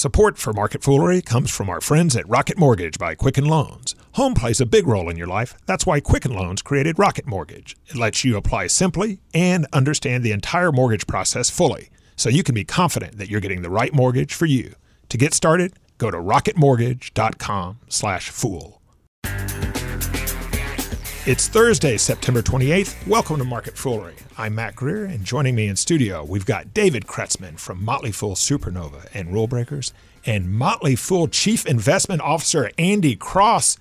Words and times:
Support 0.00 0.38
for 0.38 0.52
Market 0.54 0.82
Foolery 0.82 1.20
comes 1.20 1.50
from 1.50 1.68
our 1.68 1.82
friends 1.82 2.16
at 2.16 2.26
Rocket 2.26 2.56
Mortgage 2.56 2.98
by 2.98 3.14
Quicken 3.14 3.44
Loans. 3.44 3.94
Home 4.12 4.32
plays 4.32 4.58
a 4.58 4.64
big 4.64 4.86
role 4.86 5.10
in 5.10 5.18
your 5.18 5.26
life. 5.26 5.54
That's 5.66 5.84
why 5.84 6.00
Quicken 6.00 6.32
Loans 6.32 6.62
created 6.62 6.98
Rocket 6.98 7.26
Mortgage. 7.26 7.76
It 7.86 7.96
lets 7.96 8.24
you 8.24 8.38
apply 8.38 8.68
simply 8.68 9.20
and 9.34 9.66
understand 9.74 10.24
the 10.24 10.32
entire 10.32 10.72
mortgage 10.72 11.06
process 11.06 11.50
fully, 11.50 11.90
so 12.16 12.30
you 12.30 12.42
can 12.42 12.54
be 12.54 12.64
confident 12.64 13.18
that 13.18 13.28
you're 13.28 13.42
getting 13.42 13.60
the 13.60 13.68
right 13.68 13.92
mortgage 13.92 14.32
for 14.32 14.46
you. 14.46 14.74
To 15.10 15.18
get 15.18 15.34
started, 15.34 15.74
go 15.98 16.10
to 16.10 16.16
rocketmortgage.com/fool. 16.16 18.80
It's 21.26 21.48
Thursday, 21.48 21.98
September 21.98 22.40
28th. 22.40 23.06
Welcome 23.06 23.36
to 23.36 23.44
Market 23.44 23.76
Foolery. 23.76 24.14
I'm 24.38 24.54
Mac 24.54 24.74
Greer, 24.74 25.04
and 25.04 25.22
joining 25.22 25.54
me 25.54 25.68
in 25.68 25.76
studio, 25.76 26.24
we've 26.24 26.46
got 26.46 26.72
David 26.72 27.06
Kretzmann 27.06 27.58
from 27.58 27.84
Motley 27.84 28.10
Fool 28.10 28.34
Supernova 28.34 29.06
and 29.12 29.30
Rule 29.30 29.46
Breakers, 29.46 29.92
and 30.24 30.50
Motley 30.50 30.96
Fool 30.96 31.28
Chief 31.28 31.66
Investment 31.66 32.22
Officer 32.22 32.70
Andy 32.78 33.16
Cross 33.16 33.76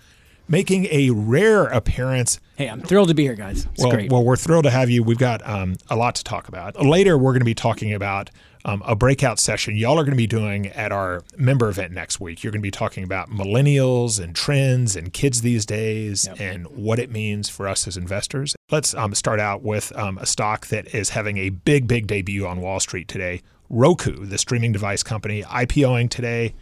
making 0.50 0.88
a 0.92 1.12
rare 1.12 1.64
appearance. 1.64 2.42
Hey, 2.58 2.68
I'm 2.68 2.82
thrilled 2.82 3.08
to 3.08 3.16
be 3.16 3.24
here, 3.24 3.36
guys. 3.36 3.68
It's 3.72 3.84
well, 3.84 3.94
great. 3.94 4.12
well, 4.12 4.24
we're 4.24 4.36
thrilled 4.36 4.66
to 4.66 4.72
have 4.72 4.90
you. 4.90 5.02
We've 5.02 5.18
got 5.18 5.48
um, 5.48 5.78
a 5.90 5.96
lot 5.96 6.16
to 6.16 6.26
talk 6.26 6.50
about. 6.50 6.84
Later, 6.84 7.18
we're 7.18 7.32
going 7.32 7.40
to 7.40 7.46
be 7.46 7.56
talking 7.56 7.94
about 7.94 8.30
um, 8.66 8.84
a 8.86 8.96
breakout 8.96 9.40
session 9.40 9.76
y'all 9.76 9.94
are 10.00 10.04
going 10.04 10.12
to 10.12 10.18
be 10.18 10.28
doing 10.28 10.68
at 10.68 10.92
our 10.92 11.22
member 11.38 11.70
event 11.70 11.94
next 11.94 12.20
week. 12.20 12.44
You're 12.44 12.52
going 12.52 12.62
to 12.62 12.66
be 12.68 12.72
talking 12.72 13.04
about 13.04 13.30
millennials 13.30 14.22
and 14.22 14.36
trends 14.36 14.96
and 14.96 15.14
kids 15.14 15.42
these 15.42 15.66
days 15.66 16.28
Yep. 16.28 16.40
and 16.42 16.68
what 16.68 17.00
it 17.00 17.10
means 17.12 17.50
for 17.50 17.68
us 17.68 17.88
as 17.88 17.96
investors. 17.98 18.56
Let's 18.70 18.94
um, 18.94 19.14
start 19.16 19.40
out 19.40 19.62
with 19.64 19.96
um, 19.98 20.18
a 20.18 20.26
stock 20.26 20.68
that 20.68 20.94
is 20.94 21.12
having 21.12 21.38
a 21.38 21.50
big, 21.50 21.88
big 21.88 22.08
debut 22.08 22.46
on 22.46 22.60
Wall 22.62 22.80
Street 22.80 23.08
today. 23.08 23.42
Roku, 23.70 24.26
the 24.26 24.38
streaming 24.38 24.72
device 24.72 25.04
company, 25.04 25.44
IPOing 25.44 26.10
today 26.10 26.54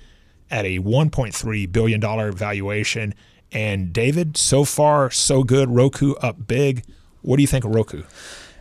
at 0.52 0.66
a 0.66 0.80
$1.3 0.80 1.72
billion 1.72 2.32
valuation. 2.34 3.14
And 3.52 3.92
David, 3.94 4.38
so 4.38 4.66
far, 4.66 5.10
so 5.10 5.44
good. 5.44 5.70
Roku 5.70 6.14
up 6.16 6.48
big. 6.48 6.84
What 7.22 7.38
do 7.38 7.42
you 7.44 7.48
think 7.48 7.66
of 7.66 7.74
Roku? 7.74 8.04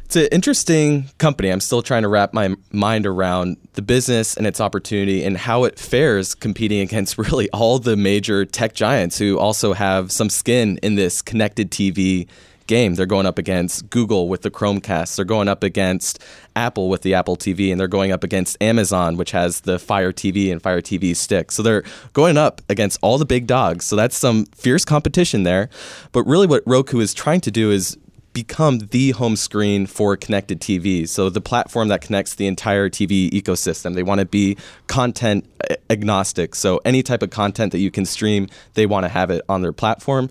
It's 0.07 0.15
an 0.15 0.29
interesting 0.31 1.11
company. 1.19 1.49
I'm 1.49 1.59
still 1.59 1.83
trying 1.83 2.03
to 2.03 2.09
wrap 2.09 2.33
my 2.33 2.55
mind 2.71 3.07
around 3.07 3.57
the 3.73 3.83
business 3.83 4.37
and 4.37 4.47
its 4.47 4.61
opportunity 4.61 5.25
and 5.25 5.37
how 5.37 5.65
it 5.65 5.81
fares 5.81 6.33
competing 6.33 6.79
against 6.79 7.19
really 7.19 7.51
all 7.51 7.81
the 7.81 7.97
major 7.97 8.45
tech 8.45 8.73
giants 8.73 9.19
who 9.19 9.37
also 9.37 9.73
have 9.73 10.13
some 10.13 10.31
skin 10.31 10.79
in 10.81 10.95
this 10.95 11.23
connected 11.23 11.73
TV 11.73 12.29
game. 12.69 12.95
They're 12.95 13.05
going 13.05 13.27
up 13.27 13.37
against 13.37 13.91
Google 13.91 14.29
with 14.29 14.43
the 14.43 14.51
Chromecast. 14.51 15.17
They're 15.17 15.25
going 15.25 15.48
up 15.48 15.65
against 15.65 16.23
Apple 16.55 16.89
with 16.89 17.03
the 17.03 17.15
Apple 17.15 17.37
TV, 17.37 17.73
and 17.73 17.81
they're 17.81 17.89
going 17.89 18.13
up 18.13 18.23
against 18.23 18.57
Amazon, 18.63 19.17
which 19.17 19.33
has 19.33 19.63
the 19.63 19.77
Fire 19.77 20.13
TV 20.13 20.53
and 20.53 20.63
Fire 20.63 20.81
TV 20.81 21.17
stick. 21.17 21.51
So 21.51 21.65
they're 21.65 21.83
going 22.13 22.37
up 22.39 22.63
against 22.69 23.01
all 23.03 23.19
the 23.19 23.27
big 23.27 23.48
dogs. 23.48 23.85
So 23.85 23.97
that's 23.97 24.17
some 24.17 24.47
fierce 24.55 24.85
competition 24.85 25.43
there. 25.43 25.69
But 26.13 26.23
really, 26.29 26.47
what 26.47 26.63
Roku 26.65 27.01
is 27.01 27.13
trying 27.13 27.41
to 27.41 27.51
do 27.51 27.73
is 27.73 27.98
become 28.37 28.81
the 28.91 29.12
home 29.12 29.34
screen 29.34 29.87
for 29.87 30.15
connected 30.15 30.61
TVs. 30.61 31.09
So 31.09 31.31
the 31.31 31.41
platform 31.41 31.89
that 31.89 32.03
connects 32.03 32.34
the 32.34 32.47
entire 32.47 32.91
TV 32.91 33.31
ecosystem. 33.31 33.95
They 33.95 34.03
want 34.03 34.20
to 34.20 34.27
be 34.27 34.59
content 34.89 35.48
agnostic. 35.89 36.55
So 36.55 36.79
any 36.84 37.03
type 37.03 37.23
of 37.23 37.31
content 37.31 37.73
that 37.73 37.79
you 37.79 37.91
can 37.91 38.05
stream, 38.05 38.48
they 38.75 38.84
want 38.84 39.05
to 39.05 39.09
have 39.09 39.31
it 39.31 39.41
on 39.48 39.62
their 39.62 39.73
platform. 39.73 40.29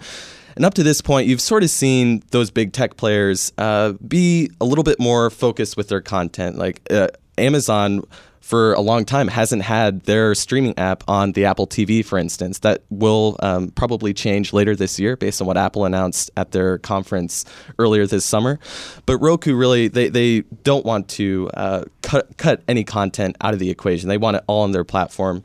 And 0.56 0.66
up 0.66 0.76
to 0.76 0.83
this 0.83 1.02
point, 1.02 1.28
you've 1.28 1.42
sort 1.42 1.64
of 1.64 1.72
seen 1.72 2.22
those 2.30 2.52
big 2.52 2.73
tech 2.73 2.95
players 2.95 3.52
uh, 3.58 3.94
be 4.08 4.52
a 4.61 4.66
little 4.66 4.83
bit 4.83 5.00
more 5.00 5.31
focused 5.31 5.76
with 5.76 5.88
their 5.88 6.00
content. 6.00 6.59
Like 6.59 6.81
uh, 6.92 7.08
Amazon, 7.39 8.03
for 8.46 8.74
a 8.74 8.80
long 8.80 9.06
time, 9.06 9.28
hasn't 9.28 9.64
had 9.64 10.02
their 10.02 10.36
streaming 10.36 10.78
app 10.78 11.04
on 11.08 11.32
the 11.32 11.46
Apple 11.46 11.66
TV, 11.66 12.06
for 12.06 12.20
instance. 12.20 12.60
That 12.60 12.84
will 12.92 13.38
um, 13.40 13.70
probably 13.70 14.14
change 14.14 14.54
later 14.54 14.76
this 14.76 15.00
year 15.00 15.18
based 15.18 15.42
on 15.42 15.48
what 15.48 15.58
Apple 15.58 15.84
announced 15.84 16.30
at 16.38 16.52
their 16.52 16.78
conference 16.78 17.44
earlier 17.80 18.06
this 18.06 18.23
summer. 18.23 18.60
But 19.08 19.17
Roku 19.17 19.55
really, 19.55 19.88
they, 19.88 20.10
they 20.10 20.42
don't 20.61 20.86
want 20.86 21.10
to 21.10 21.50
uh, 21.55 21.86
cut, 22.04 22.38
cut 22.38 22.61
any 22.67 22.84
content 22.84 23.36
out 23.42 23.55
of 23.55 23.60
the 23.60 23.72
equation. 23.72 24.10
They 24.10 24.17
want 24.20 24.38
it 24.38 24.44
all 24.45 24.61
on 24.61 24.73
their 24.73 24.84
platform. 24.84 25.42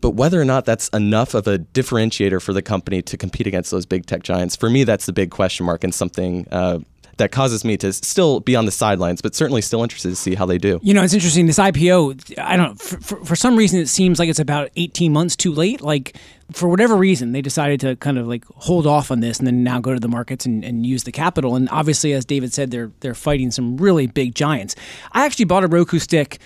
But 0.00 0.10
whether 0.10 0.40
or 0.40 0.44
not 0.44 0.66
that's 0.66 0.88
enough 0.90 1.34
of 1.34 1.48
a 1.48 1.58
differentiator 1.58 2.40
for 2.40 2.52
the 2.52 2.62
company 2.62 3.02
to 3.02 3.16
compete 3.16 3.48
against 3.48 3.72
those 3.72 3.86
big 3.86 4.06
tech 4.06 4.22
giants, 4.22 4.54
for 4.54 4.70
me, 4.70 4.84
that's 4.84 5.06
the 5.06 5.12
big 5.12 5.32
question 5.32 5.66
mark 5.66 5.82
and 5.82 5.92
something 5.92 6.46
uh, 6.52 6.78
that 7.18 7.32
causes 7.32 7.64
me 7.64 7.76
to 7.78 7.92
still 7.92 8.40
be 8.40 8.54
on 8.54 8.66
the 8.66 8.70
sidelines, 8.70 9.22
but 9.22 9.34
certainly 9.34 9.62
still 9.62 9.82
interested 9.82 10.10
to 10.10 10.16
see 10.16 10.34
how 10.34 10.44
they 10.44 10.58
do. 10.58 10.78
you 10.82 10.92
know, 10.92 11.02
it's 11.02 11.14
interesting. 11.14 11.46
This 11.46 11.58
IPO, 11.58 12.38
I 12.38 12.56
don't. 12.56 12.80
For, 12.80 13.00
for, 13.00 13.24
for 13.24 13.36
some 13.36 13.56
reason, 13.56 13.80
it 13.80 13.88
seems 13.88 14.18
like 14.18 14.28
it's 14.28 14.38
about 14.38 14.70
18 14.76 15.12
months 15.12 15.34
too 15.34 15.52
late. 15.52 15.80
Like 15.80 16.16
for 16.52 16.68
whatever 16.68 16.96
reason, 16.96 17.32
they 17.32 17.42
decided 17.42 17.80
to 17.80 17.96
kind 17.96 18.18
of 18.18 18.26
like 18.26 18.44
hold 18.56 18.86
off 18.86 19.10
on 19.10 19.20
this 19.20 19.38
and 19.38 19.46
then 19.46 19.64
now 19.64 19.80
go 19.80 19.94
to 19.94 20.00
the 20.00 20.08
markets 20.08 20.46
and, 20.46 20.64
and 20.64 20.84
use 20.86 21.04
the 21.04 21.12
capital. 21.12 21.56
And 21.56 21.68
obviously, 21.70 22.12
as 22.12 22.24
David 22.24 22.52
said, 22.52 22.70
they're 22.70 22.92
they're 23.00 23.14
fighting 23.14 23.50
some 23.50 23.76
really 23.76 24.06
big 24.06 24.34
giants. 24.34 24.76
I 25.12 25.24
actually 25.24 25.46
bought 25.46 25.64
a 25.64 25.68
Roku 25.68 25.98
stick 25.98 26.38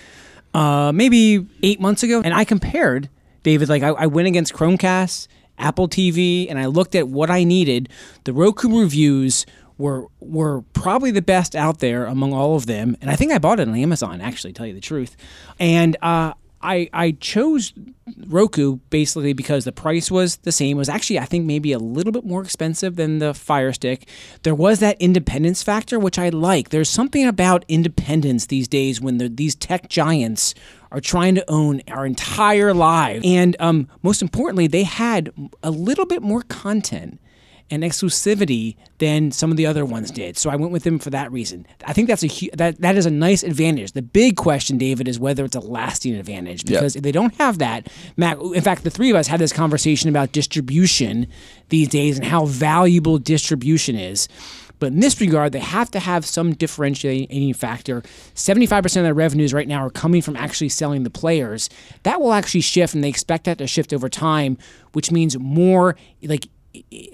uh, 0.53 0.91
maybe 0.93 1.45
eight 1.63 1.79
months 1.79 2.03
ago, 2.03 2.21
and 2.23 2.33
I 2.33 2.45
compared 2.45 3.09
David. 3.43 3.69
Like 3.69 3.83
I, 3.83 3.89
I 3.89 4.05
went 4.07 4.27
against 4.27 4.53
Chromecast, 4.53 5.27
Apple 5.57 5.87
TV, 5.87 6.47
and 6.49 6.57
I 6.57 6.65
looked 6.65 6.95
at 6.95 7.07
what 7.07 7.29
I 7.29 7.43
needed. 7.43 7.89
The 8.23 8.33
Roku 8.33 8.79
reviews 8.79 9.45
were 9.81 10.07
were 10.19 10.61
probably 10.73 11.11
the 11.11 11.21
best 11.21 11.55
out 11.55 11.79
there 11.79 12.05
among 12.05 12.33
all 12.33 12.55
of 12.55 12.67
them, 12.67 12.95
and 13.01 13.09
I 13.09 13.15
think 13.15 13.31
I 13.31 13.39
bought 13.39 13.59
it 13.59 13.67
on 13.67 13.75
Amazon. 13.75 14.21
Actually, 14.21 14.53
tell 14.53 14.67
you 14.67 14.73
the 14.73 14.79
truth, 14.79 15.17
and 15.59 15.97
uh, 16.01 16.33
I 16.61 16.89
I 16.93 17.11
chose 17.19 17.73
Roku 18.27 18.77
basically 18.89 19.33
because 19.33 19.65
the 19.65 19.71
price 19.71 20.11
was 20.11 20.37
the 20.37 20.51
same. 20.51 20.77
It 20.77 20.79
was 20.79 20.89
actually 20.89 21.19
I 21.19 21.25
think 21.25 21.45
maybe 21.45 21.71
a 21.71 21.79
little 21.79 22.11
bit 22.11 22.25
more 22.25 22.41
expensive 22.41 22.95
than 22.95 23.19
the 23.19 23.33
Fire 23.33 23.73
Stick. 23.73 24.07
There 24.43 24.55
was 24.55 24.79
that 24.79 24.97
independence 25.01 25.63
factor 25.63 25.99
which 25.99 26.19
I 26.19 26.29
like. 26.29 26.69
There's 26.69 26.89
something 26.89 27.25
about 27.25 27.65
independence 27.67 28.45
these 28.45 28.67
days 28.67 29.01
when 29.01 29.17
the, 29.17 29.29
these 29.29 29.55
tech 29.55 29.89
giants 29.89 30.53
are 30.91 31.01
trying 31.01 31.35
to 31.35 31.49
own 31.49 31.81
our 31.87 32.05
entire 32.05 32.73
lives, 32.73 33.25
and 33.25 33.55
um, 33.59 33.87
most 34.03 34.21
importantly, 34.21 34.67
they 34.67 34.83
had 34.83 35.31
a 35.63 35.71
little 35.71 36.05
bit 36.05 36.21
more 36.21 36.43
content 36.43 37.19
and 37.71 37.83
exclusivity 37.83 38.75
than 38.97 39.31
some 39.31 39.49
of 39.49 39.57
the 39.57 39.65
other 39.65 39.85
ones 39.85 40.11
did. 40.11 40.37
So 40.37 40.49
I 40.49 40.55
went 40.55 40.71
with 40.71 40.83
them 40.83 40.99
for 40.99 41.09
that 41.09 41.31
reason. 41.31 41.65
I 41.85 41.93
think 41.93 42.07
that's 42.07 42.23
a 42.23 42.27
hu- 42.27 42.49
that 42.53 42.79
that 42.81 42.97
is 42.97 43.05
a 43.05 43.11
nice 43.11 43.41
advantage. 43.43 43.93
The 43.93 44.01
big 44.01 44.35
question, 44.35 44.77
David, 44.77 45.07
is 45.07 45.19
whether 45.19 45.45
it's 45.45 45.55
a 45.55 45.59
lasting 45.61 46.15
advantage 46.15 46.65
because 46.65 46.95
if 46.95 47.03
they 47.03 47.11
don't 47.11 47.33
have 47.35 47.57
that, 47.59 47.87
Mac. 48.17 48.37
In 48.39 48.61
fact, 48.61 48.83
the 48.83 48.89
three 48.91 49.09
of 49.09 49.15
us 49.15 49.27
had 49.27 49.39
this 49.39 49.53
conversation 49.53 50.09
about 50.09 50.31
distribution 50.31 51.27
these 51.69 51.87
days 51.87 52.17
and 52.17 52.27
how 52.27 52.45
valuable 52.45 53.17
distribution 53.17 53.95
is. 53.95 54.27
But 54.79 54.93
in 54.93 54.99
this 54.99 55.21
regard, 55.21 55.51
they 55.51 55.59
have 55.59 55.91
to 55.91 55.99
have 55.99 56.25
some 56.25 56.53
differentiating 56.53 57.53
factor. 57.53 58.01
75% 58.33 58.83
of 58.83 59.03
their 59.03 59.13
revenues 59.13 59.53
right 59.53 59.67
now 59.67 59.85
are 59.85 59.91
coming 59.91 60.23
from 60.23 60.35
actually 60.35 60.69
selling 60.69 61.03
the 61.03 61.11
players. 61.11 61.69
That 62.01 62.19
will 62.19 62.33
actually 62.33 62.61
shift, 62.61 62.95
and 62.95 63.03
they 63.03 63.09
expect 63.09 63.43
that 63.43 63.59
to 63.59 63.67
shift 63.67 63.93
over 63.93 64.09
time, 64.09 64.57
which 64.93 65.11
means 65.11 65.37
more 65.37 65.95
like 66.23 66.47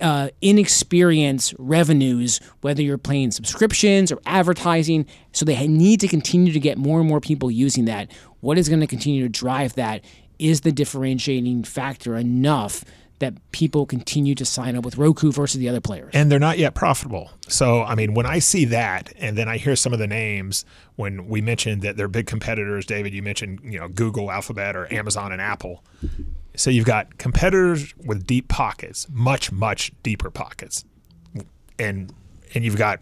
uh, 0.02 0.30
inexperienced 0.42 1.56
revenues, 1.58 2.40
whether 2.62 2.82
you're 2.82 2.98
paying 2.98 3.32
subscriptions 3.32 4.12
or 4.12 4.20
advertising. 4.26 5.06
So 5.32 5.46
they 5.46 5.68
need 5.68 6.00
to 6.02 6.08
continue 6.08 6.54
to 6.54 6.60
get 6.60 6.78
more 6.78 7.00
and 7.00 7.08
more 7.08 7.22
people 7.22 7.50
using 7.50 7.86
that. 7.86 8.12
What 8.42 8.58
is 8.58 8.70
going 8.70 8.82
to 8.82 8.88
continue 8.88 9.24
to 9.24 9.30
drive 9.30 9.74
that 9.74 10.04
is 10.40 10.62
the 10.62 10.72
differentiating 10.72 11.64
factor 11.64 12.16
enough 12.16 12.84
that 13.20 13.34
people 13.52 13.88
continue 13.88 14.36
to 14.36 14.46
sign 14.46 14.76
up 14.76 14.86
with 14.86 14.98
Roku 14.98 15.32
versus 15.32 15.60
the 15.60 15.68
other 15.68 15.82
players. 15.82 16.12
and 16.14 16.32
they're 16.32 16.38
not 16.38 16.60
yet 16.60 16.76
profitable. 16.76 17.32
So, 17.48 17.82
I 17.82 17.96
mean, 17.96 18.14
when 18.14 18.28
I 18.28 18.38
see 18.38 18.66
that, 18.66 19.12
and 19.18 19.36
then 19.36 19.50
I 19.50 19.58
hear 19.58 19.76
some 19.76 19.92
of 19.92 19.98
the 19.98 20.06
names 20.08 20.66
when 20.98 21.28
we 21.28 21.42
mentioned 21.42 21.82
that 21.82 21.98
they're 21.98 22.08
big 22.08 22.28
competitors, 22.28 22.86
David, 22.86 23.14
you 23.14 23.24
mentioned, 23.24 23.62
you 23.64 23.80
know, 23.80 23.88
Google, 23.88 24.30
Alphabet, 24.30 24.76
or 24.76 24.92
Amazon 24.94 25.32
and 25.32 25.42
Apple. 25.42 25.84
So 26.58 26.70
you've 26.72 26.86
got 26.86 27.18
competitors 27.20 27.94
with 27.98 28.26
deep 28.28 28.48
pockets, 28.50 29.08
much, 29.10 29.52
much 29.52 29.92
deeper 30.04 30.30
pockets, 30.32 30.84
and 31.80 32.12
and 32.54 32.66
you've 32.66 32.78
got, 32.78 33.00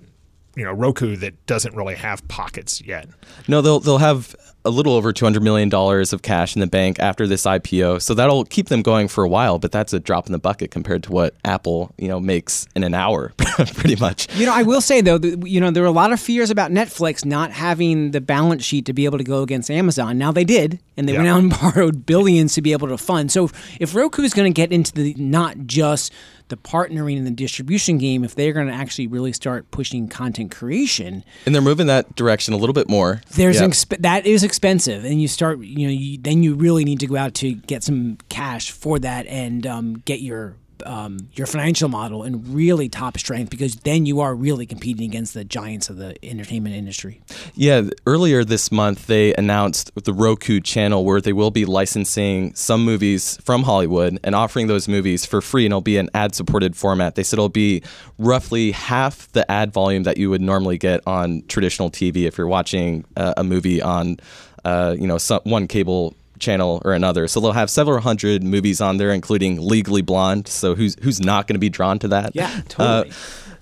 you 0.56 0.66
know, 0.66 0.74
Roku 0.74 1.16
that 1.16 1.46
doesn't 1.46 1.76
really 1.76 1.96
have 1.96 2.28
pockets 2.28 2.82
yet. 2.82 3.08
No, 3.48 3.62
they'll 3.62 3.80
they'll 3.80 3.98
have 3.98 4.36
a 4.66 4.70
little 4.70 4.94
over 4.94 5.14
two 5.14 5.26
hundred 5.26 5.44
million 5.44 5.70
dollars 5.70 6.12
of 6.12 6.22
cash 6.24 6.56
in 6.56 6.60
the 6.60 6.68
bank 6.68 7.00
after 7.00 7.28
this 7.28 7.44
IPO, 7.46 8.02
so 8.02 8.14
that'll 8.14 8.44
keep 8.46 8.68
them 8.70 8.82
going 8.82 9.08
for 9.08 9.24
a 9.24 9.28
while. 9.30 9.60
But 9.60 9.72
that's 9.72 9.94
a 9.94 10.00
drop 10.00 10.26
in 10.26 10.32
the 10.32 10.40
bucket 10.40 10.72
compared 10.72 11.04
to 11.04 11.12
what 11.12 11.36
Apple, 11.46 11.94
you 11.98 12.08
know, 12.08 12.20
makes 12.20 12.68
in 12.76 12.84
an 12.84 12.94
hour, 12.94 13.32
pretty 13.76 13.96
much. 13.96 14.34
You 14.36 14.46
know, 14.48 14.54
I 14.54 14.64
will 14.64 14.82
say 14.82 15.02
though, 15.02 15.18
that, 15.18 15.48
you 15.48 15.60
know, 15.62 15.72
there 15.72 15.84
were 15.84 15.88
a 15.88 15.92
lot 15.92 16.12
of 16.12 16.20
fears 16.20 16.50
about 16.50 16.72
Netflix 16.72 17.24
not 17.24 17.52
having 17.52 18.12
the 18.12 18.22
balance 18.22 18.64
sheet 18.66 18.86
to 18.88 18.94
be 18.94 19.06
able 19.06 19.18
to 19.20 19.24
go 19.24 19.42
against 19.44 19.70
Amazon. 19.72 20.18
Now 20.18 20.32
they 20.32 20.44
did, 20.44 20.80
and 20.98 21.08
they 21.08 21.14
went 21.16 21.28
out 21.28 21.40
and 21.40 21.50
borrowed 21.62 22.06
billions 22.06 22.54
to 22.56 22.62
be 22.62 22.72
able 22.72 22.88
to 22.88 22.98
fund. 22.98 23.32
So 23.32 23.50
if 23.80 23.94
Roku 23.96 24.24
is 24.24 24.34
going 24.34 24.52
to 24.52 24.56
get 24.56 24.72
into 24.74 24.92
the 24.94 25.14
not 25.18 25.58
just 25.68 26.12
the 26.48 26.58
partnering 26.58 27.18
and 27.18 27.26
the 27.26 27.32
distribution 27.32 27.98
game, 27.98 28.24
if 28.24 28.36
they're 28.36 28.54
going 28.54 28.68
to 28.68 28.74
actually 28.74 29.08
really 29.08 29.34
start 29.34 29.70
pushing 29.72 30.08
content 30.08 30.52
creation, 30.52 31.24
And 31.48 31.56
they're 31.56 31.62
moving 31.62 31.88
that 31.88 32.16
direction 32.16 32.54
a 32.54 32.58
little 32.58 32.74
bit 32.74 32.88
more. 32.88 33.22
there's 33.36 33.56
Yeah. 33.56 33.64
an 33.66 33.72
exp- 33.72 34.00
that 34.04 34.28
is 34.28 34.44
expensive, 34.56 35.04
and 35.04 35.22
you 35.22 35.28
start, 35.28 35.60
you 35.60 35.86
know, 35.86 35.92
you, 35.92 36.18
then 36.18 36.42
you 36.42 36.56
really 36.56 36.86
need 36.86 37.02
to 37.02 37.08
go 37.08 37.18
out 37.18 37.34
to 37.34 37.56
get 37.56 37.84
some 37.84 38.18
cash 38.30 38.72
for 38.72 38.98
that 39.00 39.28
and 39.28 39.68
um, 39.68 40.02
get 40.06 40.22
your 40.22 40.56
um, 40.86 41.30
your 41.34 41.48
financial 41.48 41.90
model 41.90 42.24
in 42.24 42.54
really 42.54 42.90
top 42.90 43.18
strength 43.18 43.50
because 43.50 43.76
then 43.78 44.06
you 44.06 44.22
are 44.22 44.34
really 44.36 44.66
competing 44.66 45.06
against 45.06 45.34
the 45.34 45.44
giants 45.44 45.90
of 45.90 45.98
the 45.98 46.16
entertainment 46.24 46.76
industry. 46.76 47.22
Yeah, 47.56 47.90
earlier 48.06 48.44
this 48.44 48.72
month 48.72 49.08
they 49.08 49.34
announced 49.36 49.92
the 49.96 50.14
Roku 50.14 50.60
channel 50.60 51.04
where 51.06 51.22
they 51.22 51.34
will 51.34 51.52
be 51.52 51.66
licensing 51.66 52.54
some 52.56 52.84
movies 52.86 53.38
from 53.44 53.64
Hollywood 53.64 54.20
and 54.24 54.36
offering 54.36 54.68
those 54.68 54.88
movies 54.88 55.26
for 55.26 55.42
free, 55.42 55.66
and 55.66 55.72
it'll 55.72 55.82
be 55.82 55.98
an 55.98 56.10
ad-supported 56.14 56.76
format. 56.76 57.16
They 57.16 57.24
said 57.24 57.38
it'll 57.38 57.50
be 57.50 57.84
roughly 58.18 58.72
half 58.72 59.32
the 59.32 59.50
ad 59.52 59.74
volume 59.74 60.04
that 60.04 60.18
you 60.18 60.30
would 60.30 60.42
normally 60.42 60.78
get 60.78 61.02
on 61.08 61.44
traditional 61.48 61.90
TV 61.90 62.26
if 62.28 62.38
you're 62.38 62.48
watching 62.48 63.06
uh, 63.18 63.34
a 63.38 63.44
movie 63.44 63.82
on, 63.82 64.18
uh, 64.64 64.96
you 64.98 65.08
know, 65.08 65.18
some, 65.18 65.42
one 65.44 65.68
cable 65.68 66.16
channel 66.40 66.82
or 66.86 66.94
another. 66.94 67.28
So 67.28 67.40
they'll 67.40 67.52
have 67.52 67.70
several 67.70 68.00
hundred 68.00 68.44
movies 68.44 68.82
on 68.82 68.98
there, 68.98 69.12
including 69.12 69.62
Legally 69.62 70.02
Blonde. 70.02 70.48
So 70.48 70.76
who's 70.76 70.96
who's 71.02 71.20
not 71.20 71.48
going 71.48 71.56
to 71.56 71.60
be 71.60 71.70
drawn 71.70 72.00
to 72.00 72.08
that? 72.10 72.36
Yeah, 72.36 72.62
totally. 72.68 73.10
Uh, 73.10 73.14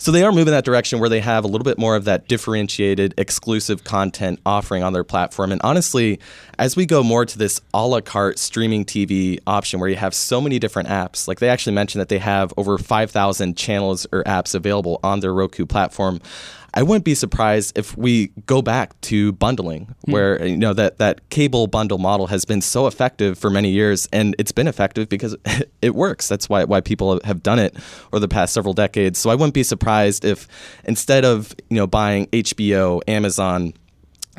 so 0.03 0.11
they 0.11 0.23
are 0.23 0.33
moving 0.33 0.51
that 0.51 0.65
direction 0.65 0.99
where 0.99 1.07
they 1.07 1.21
have 1.21 1.45
a 1.45 1.47
little 1.47 1.63
bit 1.63 1.77
more 1.77 1.95
of 1.95 2.03
that 2.05 2.27
differentiated, 2.27 3.13
exclusive 3.17 3.85
content 3.85 4.41
offering 4.45 4.83
on 4.83 4.91
their 4.91 5.05
platform. 5.05 5.53
And 5.53 5.61
honestly, 5.63 6.19
as 6.59 6.75
we 6.75 6.85
go 6.85 7.03
more 7.03 7.25
to 7.25 7.37
this 7.37 7.61
a 7.73 7.87
la 7.87 8.01
carte 8.01 8.37
streaming 8.37 8.83
TV 8.83 9.39
option 9.47 9.79
where 9.79 9.87
you 9.87 9.95
have 9.95 10.13
so 10.13 10.41
many 10.41 10.59
different 10.59 10.89
apps, 10.89 11.25
like 11.25 11.39
they 11.39 11.47
actually 11.47 11.73
mentioned 11.73 12.01
that 12.01 12.09
they 12.09 12.17
have 12.17 12.53
over 12.57 12.77
5,000 12.77 13.55
channels 13.55 14.05
or 14.11 14.25
apps 14.25 14.53
available 14.53 14.99
on 15.05 15.21
their 15.21 15.33
Roku 15.33 15.65
platform. 15.65 16.19
I 16.75 16.81
wouldn't 16.81 17.05
be 17.05 17.13
surprised 17.13 17.77
if 17.77 17.95
we 17.95 18.27
go 18.45 18.61
back 18.61 18.99
to 19.01 19.31
bundling, 19.33 19.93
hmm. 20.05 20.11
where 20.11 20.45
you 20.45 20.57
know 20.57 20.73
that 20.73 20.97
that 20.97 21.29
cable 21.29 21.67
bundle 21.67 21.99
model 21.99 22.27
has 22.27 22.45
been 22.45 22.61
so 22.61 22.87
effective 22.87 23.37
for 23.37 23.49
many 23.49 23.69
years, 23.69 24.07
and 24.11 24.35
it's 24.39 24.51
been 24.51 24.67
effective 24.67 25.07
because 25.07 25.35
it 25.81 25.93
works. 25.93 26.27
That's 26.27 26.49
why 26.49 26.63
why 26.63 26.81
people 26.81 27.19
have 27.23 27.43
done 27.43 27.59
it 27.59 27.75
over 28.11 28.19
the 28.19 28.27
past 28.27 28.53
several 28.53 28.73
decades. 28.73 29.19
So 29.19 29.29
I 29.29 29.35
wouldn't 29.35 29.53
be 29.53 29.63
surprised 29.63 30.25
if 30.25 30.47
instead 30.83 31.25
of 31.25 31.55
you 31.69 31.77
know 31.77 31.85
buying 31.85 32.25
HBO, 32.27 33.01
Amazon, 33.07 33.73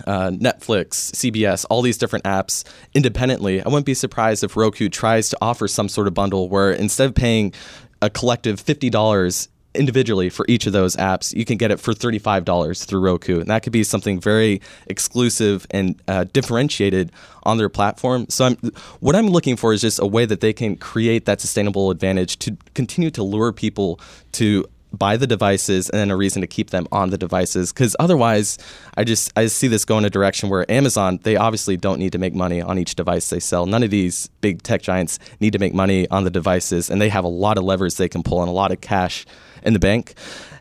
uh, 0.06 0.30
Netflix, 0.30 1.12
CBS, 1.12 1.64
all 1.70 1.82
these 1.82 1.98
different 1.98 2.24
apps 2.24 2.64
independently, 2.94 3.62
I 3.62 3.68
wouldn't 3.68 3.86
be 3.86 3.94
surprised 3.94 4.42
if 4.42 4.56
Roku 4.56 4.88
tries 4.88 5.28
to 5.30 5.38
offer 5.40 5.68
some 5.68 5.88
sort 5.88 6.08
of 6.08 6.14
bundle 6.14 6.48
where 6.48 6.72
instead 6.72 7.08
of 7.08 7.14
paying 7.14 7.54
a 8.02 8.10
collective 8.10 8.58
fifty 8.58 8.90
dollars 8.90 9.48
individually 9.74 10.28
for 10.28 10.44
each 10.48 10.66
of 10.66 10.72
those 10.72 10.96
apps, 10.96 11.34
you 11.34 11.44
can 11.44 11.56
get 11.56 11.70
it 11.70 11.80
for 11.80 11.92
$35 11.92 12.86
through 12.86 13.00
Roku. 13.00 13.40
And 13.40 13.48
that 13.48 13.62
could 13.62 13.72
be 13.72 13.84
something 13.84 14.20
very 14.20 14.60
exclusive 14.86 15.66
and 15.70 16.00
uh, 16.08 16.24
differentiated 16.32 17.12
on 17.42 17.58
their 17.58 17.68
platform. 17.68 18.26
So 18.28 18.46
I'm, 18.46 18.56
what 19.00 19.14
I'm 19.14 19.28
looking 19.28 19.56
for 19.56 19.72
is 19.72 19.80
just 19.80 19.98
a 19.98 20.06
way 20.06 20.26
that 20.26 20.40
they 20.40 20.52
can 20.52 20.76
create 20.76 21.26
that 21.26 21.40
sustainable 21.40 21.90
advantage 21.90 22.38
to 22.40 22.56
continue 22.74 23.10
to 23.12 23.22
lure 23.22 23.52
people 23.52 24.00
to 24.32 24.66
buy 24.94 25.16
the 25.16 25.26
devices 25.26 25.90
and 25.90 26.00
then 26.00 26.10
a 26.10 26.16
reason 26.16 26.40
to 26.40 26.46
keep 26.46 26.70
them 26.70 26.86
on 26.92 27.10
the 27.10 27.18
devices 27.18 27.72
because 27.72 27.96
otherwise 27.98 28.58
i 28.96 29.04
just 29.04 29.32
i 29.36 29.46
see 29.46 29.66
this 29.66 29.84
go 29.84 29.98
in 29.98 30.04
a 30.04 30.10
direction 30.10 30.48
where 30.48 30.70
amazon 30.70 31.18
they 31.22 31.36
obviously 31.36 31.76
don't 31.76 31.98
need 31.98 32.12
to 32.12 32.18
make 32.18 32.34
money 32.34 32.62
on 32.62 32.78
each 32.78 32.94
device 32.94 33.28
they 33.30 33.40
sell 33.40 33.66
none 33.66 33.82
of 33.82 33.90
these 33.90 34.28
big 34.40 34.62
tech 34.62 34.82
giants 34.82 35.18
need 35.40 35.52
to 35.52 35.58
make 35.58 35.74
money 35.74 36.08
on 36.10 36.24
the 36.24 36.30
devices 36.30 36.90
and 36.90 37.00
they 37.00 37.08
have 37.08 37.24
a 37.24 37.28
lot 37.28 37.58
of 37.58 37.64
levers 37.64 37.96
they 37.96 38.08
can 38.08 38.22
pull 38.22 38.40
and 38.40 38.48
a 38.48 38.52
lot 38.52 38.70
of 38.70 38.80
cash 38.80 39.26
in 39.64 39.72
the 39.72 39.78
bank. 39.78 40.14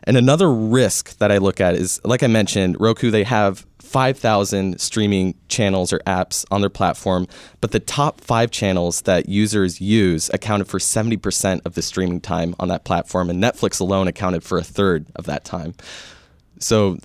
And 0.04 0.16
another 0.16 0.52
risk 0.52 1.18
that 1.18 1.32
I 1.32 1.38
look 1.38 1.60
at 1.60 1.74
is, 1.74 2.00
like 2.04 2.22
I 2.22 2.26
mentioned, 2.26 2.76
Roku, 2.78 3.10
they 3.10 3.24
have 3.24 3.66
5,000 3.80 4.80
streaming 4.80 5.34
channels 5.48 5.92
or 5.92 6.00
apps 6.00 6.44
on 6.50 6.60
their 6.60 6.70
platform, 6.70 7.28
but 7.60 7.70
the 7.70 7.80
top 7.80 8.20
five 8.20 8.50
channels 8.50 9.02
that 9.02 9.28
users 9.28 9.80
use 9.80 10.30
accounted 10.34 10.66
for 10.66 10.78
70% 10.78 11.64
of 11.64 11.74
the 11.74 11.82
streaming 11.82 12.20
time 12.20 12.54
on 12.58 12.68
that 12.68 12.84
platform, 12.84 13.30
and 13.30 13.42
Netflix 13.42 13.80
alone 13.80 14.08
accounted 14.08 14.42
for 14.42 14.58
a 14.58 14.64
third 14.64 15.06
of 15.16 15.26
that 15.26 15.44
time. 15.44 15.74
So, 16.58 16.98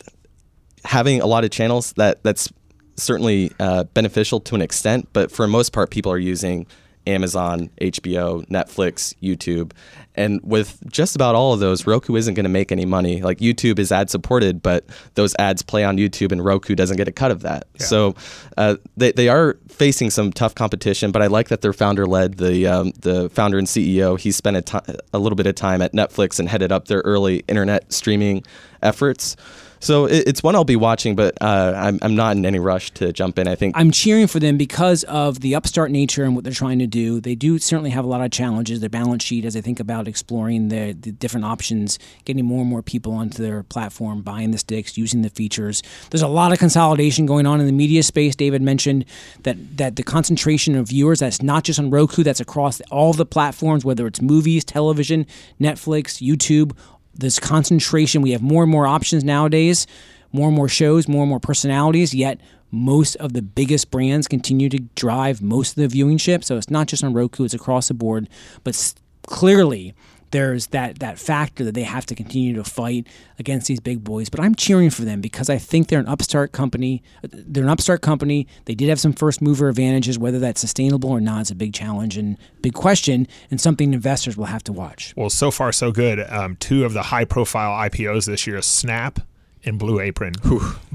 having 0.84 1.22
a 1.22 1.28
lot 1.28 1.44
of 1.44 1.52
channels 1.52 1.94
that 1.94 2.24
that's 2.24 2.52
certainly 2.95 3.52
uh, 3.60 3.84
beneficial 3.86 4.40
to 4.40 4.56
an 4.56 4.62
extent, 4.62 5.10
but 5.13 5.31
for 5.31 5.48
most 5.48 5.74
part, 5.74 5.92
people 5.92 6.12
are 6.12 6.18
using 6.18 6.66
Amazon, 7.10 7.70
HBO, 7.82 8.46
Netflix, 8.48 9.16
YouTube. 9.22 9.72
And 10.16 10.42
with 10.44 10.80
just 10.92 11.16
about 11.16 11.36
all 11.36 11.54
of 11.54 11.60
those, 11.60 11.88
Roku 11.88 12.16
isn't 12.16 12.34
going 12.34 12.44
to 12.44 12.50
make 12.50 12.72
any 12.72 12.86
money. 12.86 13.22
Like 13.22 13.40
YouTube 13.40 13.80
is 13.80 13.92
ad 13.92 14.10
supported, 14.10 14.62
but 14.62 14.86
those 15.16 15.34
ads 15.40 15.62
play 15.62 15.84
on 15.84 15.98
YouTube 15.98 16.32
and 16.32 16.44
Roku 16.44 16.76
doesn't 16.76 16.98
get 16.98 17.08
a 17.08 17.12
cut 17.12 17.32
of 17.32 17.42
that. 17.42 17.68
Yeah. 17.80 17.86
So 17.86 18.16
uh, 18.58 18.76
they, 18.98 19.12
they 19.14 19.30
are 19.30 19.58
facing 19.70 20.10
some 20.10 20.34
tough 20.34 20.56
competition, 20.56 21.12
but 21.12 21.22
I 21.22 21.28
like 21.28 21.48
that 21.50 21.62
they're 21.62 21.74
founder 21.74 22.06
led. 22.06 22.36
The, 22.36 22.68
um, 22.68 22.92
the 23.00 23.30
founder 23.30 23.58
and 23.58 23.68
CEO, 23.68 24.20
he 24.20 24.32
spent 24.32 24.58
a, 24.58 24.62
t- 24.62 24.94
a 25.14 25.20
little 25.20 25.38
bit 25.38 25.48
of 25.48 25.56
time 25.56 25.82
at 25.82 25.94
Netflix 25.94 26.40
and 26.40 26.50
headed 26.50 26.72
up 26.72 26.90
their 26.90 27.00
early 27.02 27.44
internet 27.48 27.92
streaming 27.94 28.44
efforts. 28.81 29.36
So 29.80 30.06
it, 30.06 30.28
it's 30.28 30.44
one 30.44 30.56
I'll 30.56 30.66
be 30.66 30.76
watching, 30.76 31.16
but 31.16 31.38
uh, 31.42 31.74
I'm, 31.76 32.00
I'm 32.02 32.16
not 32.16 32.36
in 32.36 32.46
any 32.46 32.60
rush 32.60 32.92
to 32.92 33.14
jump 33.14 33.40
in. 33.40 33.48
I 33.48 33.56
think 33.56 33.78
I'm 33.78 33.92
cheering 33.92 34.28
for 34.28 34.40
them 34.40 34.58
because 34.58 35.04
of 35.06 35.40
the 35.40 35.56
upstart 35.56 35.92
nature 35.92 36.24
and 36.24 36.36
what 36.36 36.44
they're 36.44 36.54
trying 36.54 36.80
to 36.80 36.88
do. 36.88 37.22
They 37.22 37.36
do 37.36 37.58
certainly 37.60 37.90
have 37.92 38.04
a 38.04 38.08
lot 38.08 38.22
of 38.22 38.31
challenges. 38.31 38.81
Their 38.81 38.90
balance 38.90 39.24
sheet, 39.24 39.46
as 39.46 39.56
I 39.56 39.62
think 39.62 39.80
about 39.80 40.08
exploring 40.08 40.68
the, 40.68 40.94
the 41.00 41.12
different 41.12 41.46
options, 41.46 41.98
getting 42.26 42.46
more 42.46 42.62
and 42.62 42.70
more 42.70 42.81
people 42.81 43.14
onto 43.14 43.42
their 43.42 43.64
platform, 43.64 44.22
buying 44.22 44.52
the 44.52 44.58
sticks, 44.58 44.98
using 44.98 45.22
the 45.22 45.30
features. 45.30 45.81
There's 46.10 46.22
a 46.22 46.28
lot 46.28 46.52
of 46.52 46.60
consolidation 46.60 47.26
going 47.26 47.46
on 47.46 47.60
in 47.60 47.66
the 47.66 47.72
media 47.72 48.04
space. 48.04 48.36
David 48.36 48.62
mentioned 48.62 49.06
that 49.44 49.78
that 49.78 49.96
the 49.96 50.04
concentration 50.04 50.76
of 50.76 50.90
viewers 50.90 51.20
that's 51.20 51.42
not 51.42 51.64
just 51.64 51.80
on 51.80 51.90
Roku, 51.90 52.24
that's 52.24 52.42
across 52.42 52.81
all 52.92 53.14
the 53.14 53.26
platforms, 53.26 53.86
whether 53.86 54.06
it's 54.08 54.22
movies, 54.22 54.66
television, 54.66 55.26
Netflix, 55.60 56.22
YouTube 56.22 56.76
this 57.19 57.39
concentration. 57.39 58.21
We 58.21 58.31
have 58.31 58.42
more 58.42 58.63
and 58.63 58.71
more 58.71 58.88
options 58.88 59.24
nowadays, 59.24 59.88
more 60.31 60.48
and 60.48 60.56
more 60.56 60.69
shows, 60.69 61.07
more 61.07 61.24
and 61.24 61.30
more 61.30 61.39
personalities, 61.39 62.13
yet 62.13 62.39
most 62.71 63.16
of 63.16 63.33
the 63.33 63.42
biggest 63.42 63.89
brands 63.92 64.27
continue 64.27 64.69
to 64.69 64.80
drive 64.95 65.42
most 65.42 65.71
of 65.71 65.75
the 65.77 65.88
viewing 65.88 66.18
ship. 66.18 66.44
So 66.44 66.57
it's 66.57 66.69
not 66.69 66.88
just 66.88 67.04
on 67.04 67.13
Roku, 67.13 67.44
it's 67.44 67.54
across 67.54 67.88
the 67.88 67.94
board. 67.94 68.30
But 68.63 68.94
clearly, 69.24 69.94
there's 70.31 70.68
that 70.68 71.00
that 71.00 71.20
factor 71.20 71.64
that 71.64 71.74
they 71.74 71.84
have 71.84 72.06
to 72.08 72.16
continue 72.16 72.54
to 72.56 72.64
fight 72.64 73.08
against 73.38 73.68
these 73.68 73.80
big 73.80 74.04
boys. 74.04 74.30
But 74.30 74.40
I'm 74.40 74.56
cheering 74.56 74.90
for 74.90 75.04
them 75.04 75.22
because 75.22 75.50
I 75.50 75.58
think 75.58 75.88
they're 75.88 76.00
an 76.00 76.08
upstart 76.08 76.52
company. 76.52 77.04
They're 77.24 77.64
an 77.64 77.70
upstart 77.70 78.02
company. 78.02 78.48
They 78.66 78.76
did 78.76 78.90
have 78.90 79.00
some 79.00 79.14
first 79.14 79.42
mover 79.42 79.70
advantages. 79.70 80.18
Whether 80.20 80.40
that's 80.40 80.62
sustainable 80.62 81.10
or 81.10 81.22
not 81.22 81.44
is 81.44 81.52
a 81.52 81.56
big 81.56 81.74
challenge 81.74 82.18
and 82.18 82.38
big 82.62 82.74
question, 82.74 83.28
and 83.50 83.60
something 83.60 83.94
investors 83.94 84.38
will 84.38 84.45
have 84.45 84.64
to 84.66 84.74
watch. 84.74 85.14
Well, 85.16 85.30
so 85.30 85.52
far 85.52 85.71
so 85.71 85.92
good. 85.92 86.19
Um, 86.30 86.56
two 86.57 86.86
of 86.86 86.94
the 86.94 87.04
high 87.04 87.26
profile 87.26 87.71
IPOs 87.90 88.26
this 88.26 88.45
year: 88.48 88.62
Snap 88.62 89.19
and 89.66 89.78
Blue 89.78 89.99
Apron, 89.99 90.33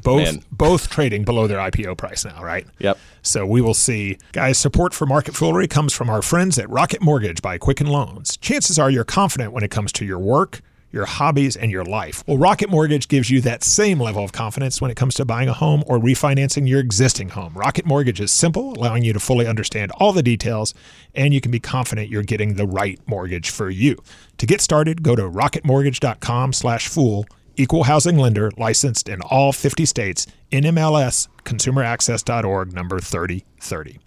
both 0.03 0.23
man. 0.23 0.43
both 0.51 0.91
trading 0.91 1.25
below 1.25 1.47
their 1.47 1.59
IPO 1.59 1.97
price 1.99 2.25
now, 2.25 2.43
right? 2.43 2.67
Yep. 2.79 2.99
So 3.23 3.47
we 3.47 3.61
will 3.61 3.75
see. 3.75 4.19
Guys, 4.33 4.59
support 4.59 4.95
for 4.95 5.07
Market 5.07 5.35
Foolery 5.35 5.69
comes 5.69 5.93
from 5.93 6.11
our 6.11 6.23
friends 6.23 6.59
at 6.59 6.69
Rocket 6.71 7.03
Mortgage 7.03 7.43
by 7.43 7.59
Quicken 7.59 7.87
Loans. 7.87 8.37
Chances 8.39 8.79
are 8.79 8.91
you're 8.91 9.05
confident 9.05 9.53
when 9.53 9.63
it 9.65 9.71
comes 9.71 9.93
to 9.93 10.05
your 10.05 10.19
work, 10.19 10.61
your 10.93 11.07
hobbies, 11.07 11.57
and 11.57 11.71
your 11.71 11.85
life. 11.85 12.23
Well, 12.27 12.39
Rocket 12.39 12.71
Mortgage 12.71 13.09
gives 13.09 13.29
you 13.29 13.41
that 13.43 13.65
same 13.65 14.01
level 14.01 14.23
of 14.25 14.33
confidence 14.33 14.81
when 14.81 14.91
it 14.93 14.97
comes 14.97 15.15
to 15.17 15.25
buying 15.25 15.49
a 15.49 15.53
home 15.53 15.83
or 15.87 15.99
refinancing 15.99 16.69
your 16.69 16.79
existing 16.81 17.31
home. 17.31 17.53
Rocket 17.55 17.85
Mortgage 17.85 18.21
is 18.21 18.31
simple, 18.31 18.75
allowing 18.75 19.03
you 19.03 19.13
to 19.13 19.21
fully 19.21 19.47
understand 19.47 19.91
all 19.97 20.13
the 20.13 20.23
details, 20.23 20.73
and 21.15 21.35
you 21.35 21.41
can 21.41 21.51
be 21.51 21.61
confident 21.61 22.11
you're 22.11 22.23
getting 22.23 22.55
the 22.55 22.67
right 22.67 23.01
mortgage 23.07 23.51
for 23.51 23.71
you. 23.71 23.97
To 24.39 24.47
get 24.47 24.61
started, 24.61 25.03
go 25.03 25.17
to 25.17 25.23
rocketmortgage.com/fool 25.23 27.27
equal 27.57 27.85
housing 27.85 28.19
lender 28.19 28.51
licensed 28.57 29.09
in 29.09 29.21
all 29.23 29.53
50 29.53 29.85
states, 29.85 30.27
NMLS 30.53 31.29
consumeraccess.org 31.45 32.73
number 32.73 32.99
3030. 32.99 33.99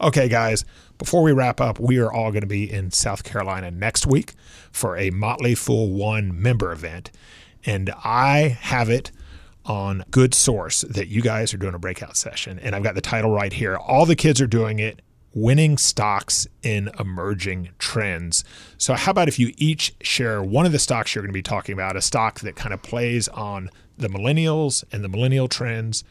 Okay, 0.00 0.28
guys, 0.28 0.64
before 0.98 1.22
we 1.22 1.32
wrap 1.32 1.60
up, 1.60 1.78
we 1.78 1.98
are 1.98 2.12
all 2.12 2.30
going 2.30 2.42
to 2.42 2.46
be 2.46 2.70
in 2.70 2.90
South 2.90 3.24
Carolina 3.24 3.70
next 3.70 4.06
week 4.06 4.34
for 4.70 4.96
a 4.96 5.10
Motley 5.10 5.54
Fool 5.54 5.90
One 5.90 6.40
member 6.40 6.72
event. 6.72 7.10
And 7.64 7.92
I 8.04 8.56
have 8.60 8.88
it 8.88 9.12
on 9.64 10.04
good 10.10 10.34
source 10.34 10.82
that 10.82 11.08
you 11.08 11.22
guys 11.22 11.54
are 11.54 11.58
doing 11.58 11.74
a 11.74 11.78
breakout 11.78 12.16
session. 12.16 12.58
And 12.58 12.74
I've 12.74 12.82
got 12.82 12.94
the 12.96 13.00
title 13.00 13.30
right 13.30 13.52
here. 13.52 13.76
All 13.76 14.06
the 14.06 14.16
kids 14.16 14.40
are 14.40 14.46
doing 14.46 14.80
it 14.80 15.00
winning 15.34 15.78
stocks 15.78 16.46
in 16.62 16.90
emerging 16.98 17.70
trends. 17.78 18.44
So, 18.78 18.94
how 18.94 19.10
about 19.10 19.28
if 19.28 19.38
you 19.38 19.52
each 19.56 19.94
share 20.00 20.42
one 20.42 20.66
of 20.66 20.72
the 20.72 20.78
stocks 20.78 21.14
you're 21.14 21.22
going 21.22 21.32
to 21.32 21.32
be 21.32 21.42
talking 21.42 21.72
about, 21.72 21.96
a 21.96 22.02
stock 22.02 22.40
that 22.40 22.56
kind 22.56 22.74
of 22.74 22.82
plays 22.82 23.28
on 23.28 23.70
the 23.96 24.08
millennials 24.08 24.84
and 24.92 25.02
the 25.02 25.08
millennial 25.08 25.48
trends, 25.48 26.04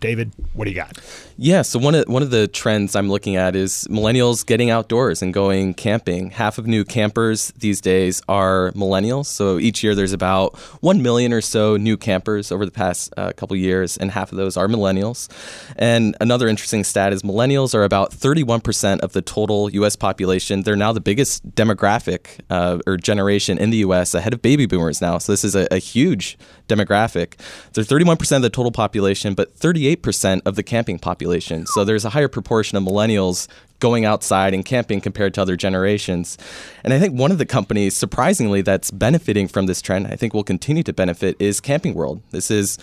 David, 0.00 0.32
what 0.52 0.66
do 0.66 0.70
you 0.70 0.76
got? 0.76 0.98
Yeah, 1.36 1.62
so 1.62 1.78
one 1.78 1.94
of 1.94 2.06
one 2.08 2.22
of 2.22 2.30
the 2.30 2.46
trends 2.46 2.94
I'm 2.94 3.08
looking 3.08 3.36
at 3.36 3.56
is 3.56 3.88
millennials 3.90 4.44
getting 4.44 4.70
outdoors 4.70 5.22
and 5.22 5.32
going 5.32 5.74
camping. 5.74 6.30
Half 6.30 6.58
of 6.58 6.66
new 6.66 6.84
campers 6.84 7.52
these 7.56 7.80
days 7.80 8.22
are 8.28 8.70
millennials. 8.72 9.26
So 9.26 9.58
each 9.58 9.82
year 9.82 9.94
there's 9.94 10.12
about 10.12 10.56
one 10.80 11.02
million 11.02 11.32
or 11.32 11.40
so 11.40 11.76
new 11.76 11.96
campers 11.96 12.52
over 12.52 12.64
the 12.64 12.70
past 12.70 13.14
uh, 13.16 13.32
couple 13.32 13.56
years, 13.56 13.96
and 13.96 14.10
half 14.10 14.30
of 14.30 14.36
those 14.36 14.56
are 14.56 14.68
millennials. 14.68 15.28
And 15.76 16.16
another 16.20 16.48
interesting 16.48 16.84
stat 16.84 17.12
is 17.12 17.22
millennials 17.22 17.74
are 17.74 17.84
about 17.84 18.10
31% 18.12 19.00
of 19.00 19.12
the 19.12 19.22
total 19.22 19.70
U.S. 19.70 19.96
population. 19.96 20.62
They're 20.62 20.76
now 20.76 20.92
the 20.92 21.00
biggest 21.00 21.50
demographic 21.54 22.40
uh, 22.50 22.78
or 22.86 22.96
generation 22.96 23.58
in 23.58 23.70
the 23.70 23.78
U.S. 23.78 24.14
ahead 24.14 24.34
of 24.34 24.42
baby 24.42 24.66
boomers 24.66 25.00
now. 25.00 25.18
So 25.18 25.32
this 25.32 25.44
is 25.44 25.54
a, 25.56 25.66
a 25.70 25.78
huge 25.78 26.38
demographic. 26.68 27.34
They're 27.72 27.84
31% 27.84 28.36
of 28.36 28.42
the 28.42 28.50
total 28.50 28.72
population, 28.72 29.34
but 29.34 29.54
38 29.84 30.02
percent 30.02 30.42
of 30.46 30.56
the 30.56 30.62
camping 30.62 30.98
population. 30.98 31.66
So 31.66 31.84
there's 31.84 32.06
a 32.06 32.10
higher 32.10 32.28
proportion 32.28 32.78
of 32.78 32.84
millennials 32.84 33.48
going 33.80 34.06
outside 34.06 34.54
and 34.54 34.64
camping 34.64 35.02
compared 35.02 35.34
to 35.34 35.42
other 35.42 35.56
generations. 35.56 36.38
And 36.82 36.94
I 36.94 36.98
think 36.98 37.18
one 37.18 37.30
of 37.30 37.36
the 37.36 37.44
companies, 37.44 37.94
surprisingly, 37.94 38.62
that's 38.62 38.90
benefiting 38.90 39.46
from 39.46 39.66
this 39.66 39.82
trend, 39.82 40.06
I 40.06 40.16
think 40.16 40.32
will 40.32 40.44
continue 40.44 40.82
to 40.84 40.92
benefit, 40.94 41.36
is 41.38 41.60
Camping 41.60 41.92
World. 41.92 42.22
This 42.30 42.50
is 42.50 42.78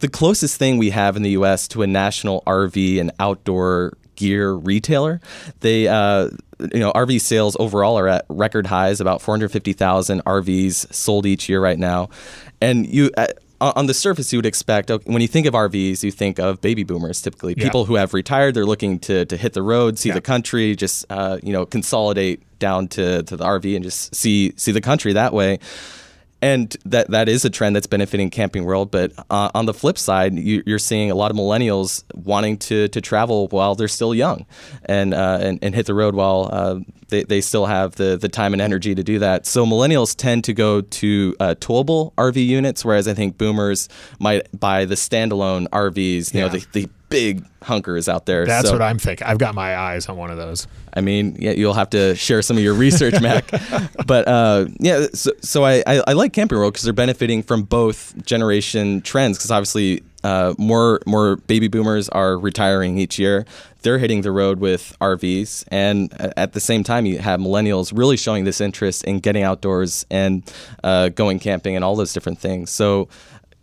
the 0.00 0.08
closest 0.08 0.56
thing 0.56 0.78
we 0.78 0.90
have 0.90 1.16
in 1.16 1.22
the 1.22 1.30
US 1.30 1.68
to 1.68 1.82
a 1.82 1.86
national 1.86 2.42
RV 2.44 3.00
and 3.00 3.12
outdoor 3.20 3.96
gear 4.16 4.52
retailer. 4.52 5.20
They, 5.60 5.86
uh, 5.86 6.30
you 6.58 6.80
know, 6.80 6.92
RV 6.92 7.20
sales 7.20 7.56
overall 7.60 7.96
are 7.98 8.08
at 8.08 8.24
record 8.28 8.66
highs, 8.66 9.00
about 9.00 9.22
450,000 9.22 10.24
RVs 10.24 10.92
sold 10.92 11.24
each 11.24 11.48
year 11.48 11.60
right 11.60 11.78
now. 11.78 12.08
And 12.60 12.86
you, 12.86 13.10
uh, 13.16 13.28
on 13.76 13.86
the 13.86 13.94
surface, 13.94 14.32
you 14.32 14.38
would 14.38 14.46
expect 14.46 14.90
when 15.04 15.22
you 15.22 15.28
think 15.28 15.46
of 15.46 15.54
RVs, 15.54 16.02
you 16.02 16.10
think 16.10 16.38
of 16.38 16.60
baby 16.60 16.82
boomers. 16.84 17.20
Typically, 17.22 17.54
Yeah. 17.56 17.64
people 17.64 17.84
who 17.84 17.94
have 17.94 18.12
retired, 18.14 18.54
they're 18.54 18.66
looking 18.66 18.98
to 19.00 19.24
to 19.26 19.36
hit 19.36 19.52
the 19.52 19.62
road, 19.62 19.98
see 19.98 20.08
Yeah. 20.08 20.16
the 20.16 20.20
country, 20.20 20.74
just 20.76 21.04
uh, 21.10 21.38
you 21.42 21.52
know, 21.52 21.64
consolidate 21.66 22.40
down 22.58 22.88
to 22.88 23.22
to 23.24 23.36
the 23.36 23.44
RV 23.44 23.74
and 23.76 23.84
just 23.84 24.14
see 24.14 24.52
see 24.56 24.72
the 24.72 24.80
country 24.80 25.12
that 25.12 25.32
way. 25.32 25.58
And 26.42 26.76
that 26.84 27.08
that 27.12 27.28
is 27.28 27.44
a 27.44 27.50
trend 27.50 27.76
that's 27.76 27.86
benefiting 27.86 28.28
Camping 28.28 28.64
World. 28.64 28.90
But 28.90 29.12
uh, 29.30 29.50
on 29.54 29.66
the 29.66 29.72
flip 29.72 29.96
side, 29.96 30.34
you, 30.34 30.62
you're 30.66 30.80
seeing 30.80 31.10
a 31.10 31.14
lot 31.14 31.30
of 31.30 31.36
millennials 31.36 32.02
wanting 32.14 32.58
to 32.58 32.88
to 32.88 33.00
travel 33.00 33.46
while 33.48 33.76
they're 33.76 33.86
still 33.86 34.12
young, 34.12 34.44
and 34.84 35.14
uh, 35.14 35.38
and, 35.40 35.60
and 35.62 35.74
hit 35.74 35.86
the 35.86 35.94
road 35.94 36.16
while 36.16 36.50
uh, 36.52 36.80
they, 37.08 37.22
they 37.22 37.40
still 37.40 37.66
have 37.66 37.94
the 37.94 38.16
the 38.16 38.28
time 38.28 38.52
and 38.54 38.60
energy 38.60 38.92
to 38.92 39.04
do 39.04 39.20
that. 39.20 39.46
So 39.46 39.64
millennials 39.64 40.16
tend 40.16 40.42
to 40.44 40.52
go 40.52 40.80
to 40.80 41.36
uh, 41.38 41.54
towable 41.60 42.12
RV 42.14 42.44
units, 42.44 42.84
whereas 42.84 43.06
I 43.06 43.14
think 43.14 43.38
boomers 43.38 43.88
might 44.18 44.48
buy 44.58 44.84
the 44.84 44.96
standalone 44.96 45.68
RVs. 45.68 46.34
You 46.34 46.40
know, 46.40 46.48
the, 46.48 46.66
the 46.72 46.88
big 47.12 47.44
hunkers 47.62 48.08
out 48.08 48.26
there. 48.26 48.44
That's 48.46 48.66
So- 48.68 48.72
what 48.72 48.82
I'm 48.82 48.98
thinking. 48.98 49.26
I've 49.26 49.38
got 49.38 49.54
my 49.54 49.76
eyes 49.76 50.08
on 50.08 50.16
one 50.16 50.30
of 50.30 50.36
those. 50.36 50.66
I 50.94 51.00
mean, 51.00 51.36
yeah, 51.38 51.52
you'll 51.52 51.72
have 51.74 51.90
to 51.90 52.14
share 52.16 52.42
some 52.42 52.56
of 52.58 52.62
your 52.62 52.74
research, 52.74 53.20
Mac. 53.22 53.50
but 54.06 54.26
uh, 54.28 54.66
yeah, 54.78 55.06
so, 55.14 55.30
so 55.40 55.64
I, 55.64 55.82
I, 55.86 56.02
I 56.08 56.12
like 56.12 56.32
Camping 56.32 56.58
World 56.58 56.74
because 56.74 56.84
they're 56.84 56.92
benefiting 56.92 57.42
from 57.42 57.62
both 57.62 58.14
generation 58.26 59.00
trends. 59.00 59.38
Because 59.38 59.50
obviously, 59.50 60.02
uh, 60.24 60.54
more 60.58 61.00
more 61.06 61.36
baby 61.36 61.68
boomers 61.68 62.08
are 62.10 62.36
retiring 62.38 62.98
each 62.98 63.18
year. 63.18 63.46
They're 63.82 63.98
hitting 63.98 64.20
the 64.20 64.30
road 64.30 64.60
with 64.60 64.94
RVs, 65.00 65.64
and 65.68 66.12
at 66.36 66.52
the 66.52 66.60
same 66.60 66.84
time, 66.84 67.04
you 67.06 67.18
have 67.18 67.40
millennials 67.40 67.92
really 67.96 68.16
showing 68.16 68.44
this 68.44 68.60
interest 68.60 69.02
in 69.04 69.18
getting 69.20 69.42
outdoors 69.44 70.04
and 70.10 70.42
uh, 70.84 71.08
going 71.08 71.38
camping 71.40 71.74
and 71.74 71.84
all 71.84 71.96
those 71.96 72.12
different 72.12 72.38
things. 72.38 72.70
So. 72.70 73.08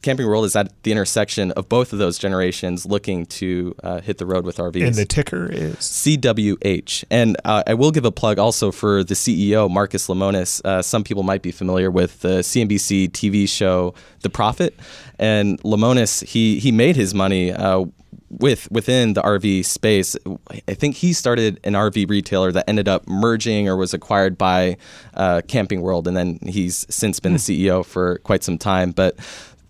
Camping 0.01 0.27
World 0.27 0.45
is 0.45 0.55
at 0.55 0.71
the 0.83 0.91
intersection 0.91 1.51
of 1.51 1.67
both 1.67 1.91
of 1.91 1.99
those 1.99 2.17
generations 2.17 2.85
looking 2.85 3.25
to 3.25 3.75
uh, 3.83 3.99
hit 3.99 4.17
the 4.17 4.25
road 4.25 4.45
with 4.45 4.57
RVs. 4.57 4.87
And 4.87 4.95
the 4.95 5.05
ticker 5.05 5.51
is 5.51 5.75
CWH. 5.75 7.03
And 7.09 7.35
uh, 7.43 7.63
I 7.67 7.73
will 7.73 7.91
give 7.91 8.05
a 8.05 8.11
plug 8.11 8.39
also 8.39 8.71
for 8.71 9.03
the 9.03 9.13
CEO, 9.13 9.69
Marcus 9.69 10.07
Lemonis. 10.07 10.63
Uh, 10.63 10.81
some 10.81 11.03
people 11.03 11.23
might 11.23 11.41
be 11.41 11.51
familiar 11.51 11.91
with 11.91 12.21
the 12.21 12.39
CNBC 12.39 13.09
TV 13.09 13.47
show 13.47 13.93
The 14.21 14.29
Profit. 14.29 14.79
And 15.17 15.61
Lemonis, 15.63 16.23
he, 16.23 16.59
he 16.59 16.71
made 16.71 16.95
his 16.95 17.13
money. 17.13 17.51
Uh, 17.51 17.85
with 18.29 18.71
within 18.71 19.13
the 19.13 19.23
RV 19.23 19.65
space, 19.65 20.15
I 20.67 20.75
think 20.75 20.95
he 20.95 21.13
started 21.13 21.59
an 21.63 21.73
RV 21.73 22.09
retailer 22.09 22.51
that 22.51 22.69
ended 22.69 22.87
up 22.87 23.07
merging 23.07 23.67
or 23.67 23.75
was 23.75 23.93
acquired 23.93 24.37
by 24.37 24.77
uh, 25.15 25.41
Camping 25.47 25.81
World, 25.81 26.07
and 26.07 26.15
then 26.15 26.39
he's 26.43 26.85
since 26.89 27.19
been 27.19 27.33
the 27.33 27.39
CEO 27.39 27.83
for 27.83 28.19
quite 28.19 28.43
some 28.43 28.59
time. 28.59 28.91
But 28.91 29.17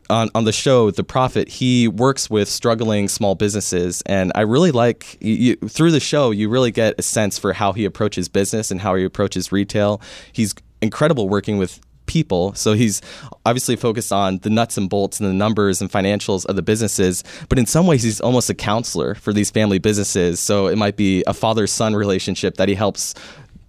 on, 0.09 0.29
on 0.33 0.43
the 0.43 0.51
show, 0.51 0.91
The 0.91 1.03
Profit, 1.03 1.47
he 1.47 1.87
works 1.87 2.29
with 2.29 2.49
struggling 2.49 3.07
small 3.07 3.35
businesses. 3.35 4.01
And 4.05 4.31
I 4.35 4.41
really 4.41 4.71
like, 4.71 5.17
you, 5.21 5.55
through 5.55 5.91
the 5.91 5.99
show, 5.99 6.31
you 6.31 6.49
really 6.49 6.71
get 6.71 6.95
a 6.97 7.01
sense 7.01 7.37
for 7.37 7.53
how 7.53 7.73
he 7.73 7.85
approaches 7.85 8.27
business 8.27 8.71
and 8.71 8.81
how 8.81 8.95
he 8.95 9.03
approaches 9.03 9.51
retail. 9.51 10.01
He's 10.31 10.55
incredible 10.81 11.29
working 11.29 11.57
with 11.57 11.79
people. 12.05 12.53
So 12.55 12.73
he's 12.73 13.01
obviously 13.45 13.75
focused 13.75 14.11
on 14.11 14.39
the 14.39 14.49
nuts 14.49 14.77
and 14.77 14.89
bolts 14.89 15.19
and 15.19 15.29
the 15.29 15.33
numbers 15.33 15.79
and 15.79 15.91
financials 15.91 16.43
of 16.47 16.55
the 16.55 16.63
businesses. 16.63 17.23
But 17.49 17.59
in 17.59 17.67
some 17.67 17.85
ways, 17.85 18.01
he's 18.01 18.19
almost 18.19 18.49
a 18.49 18.55
counselor 18.55 19.13
for 19.13 19.31
these 19.31 19.51
family 19.51 19.77
businesses. 19.77 20.39
So 20.39 20.67
it 20.67 20.77
might 20.77 20.97
be 20.97 21.23
a 21.27 21.35
father 21.35 21.67
son 21.67 21.95
relationship 21.95 22.57
that 22.57 22.67
he 22.67 22.73
helps 22.73 23.13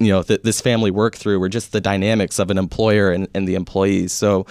you 0.00 0.08
know 0.08 0.22
th- 0.22 0.40
this 0.42 0.62
family 0.62 0.90
work 0.90 1.14
through 1.14 1.42
or 1.42 1.48
just 1.50 1.72
the 1.72 1.80
dynamics 1.80 2.38
of 2.38 2.50
an 2.50 2.56
employer 2.56 3.10
and, 3.10 3.28
and 3.34 3.46
the 3.46 3.54
employees 3.54 4.12
so 4.12 4.46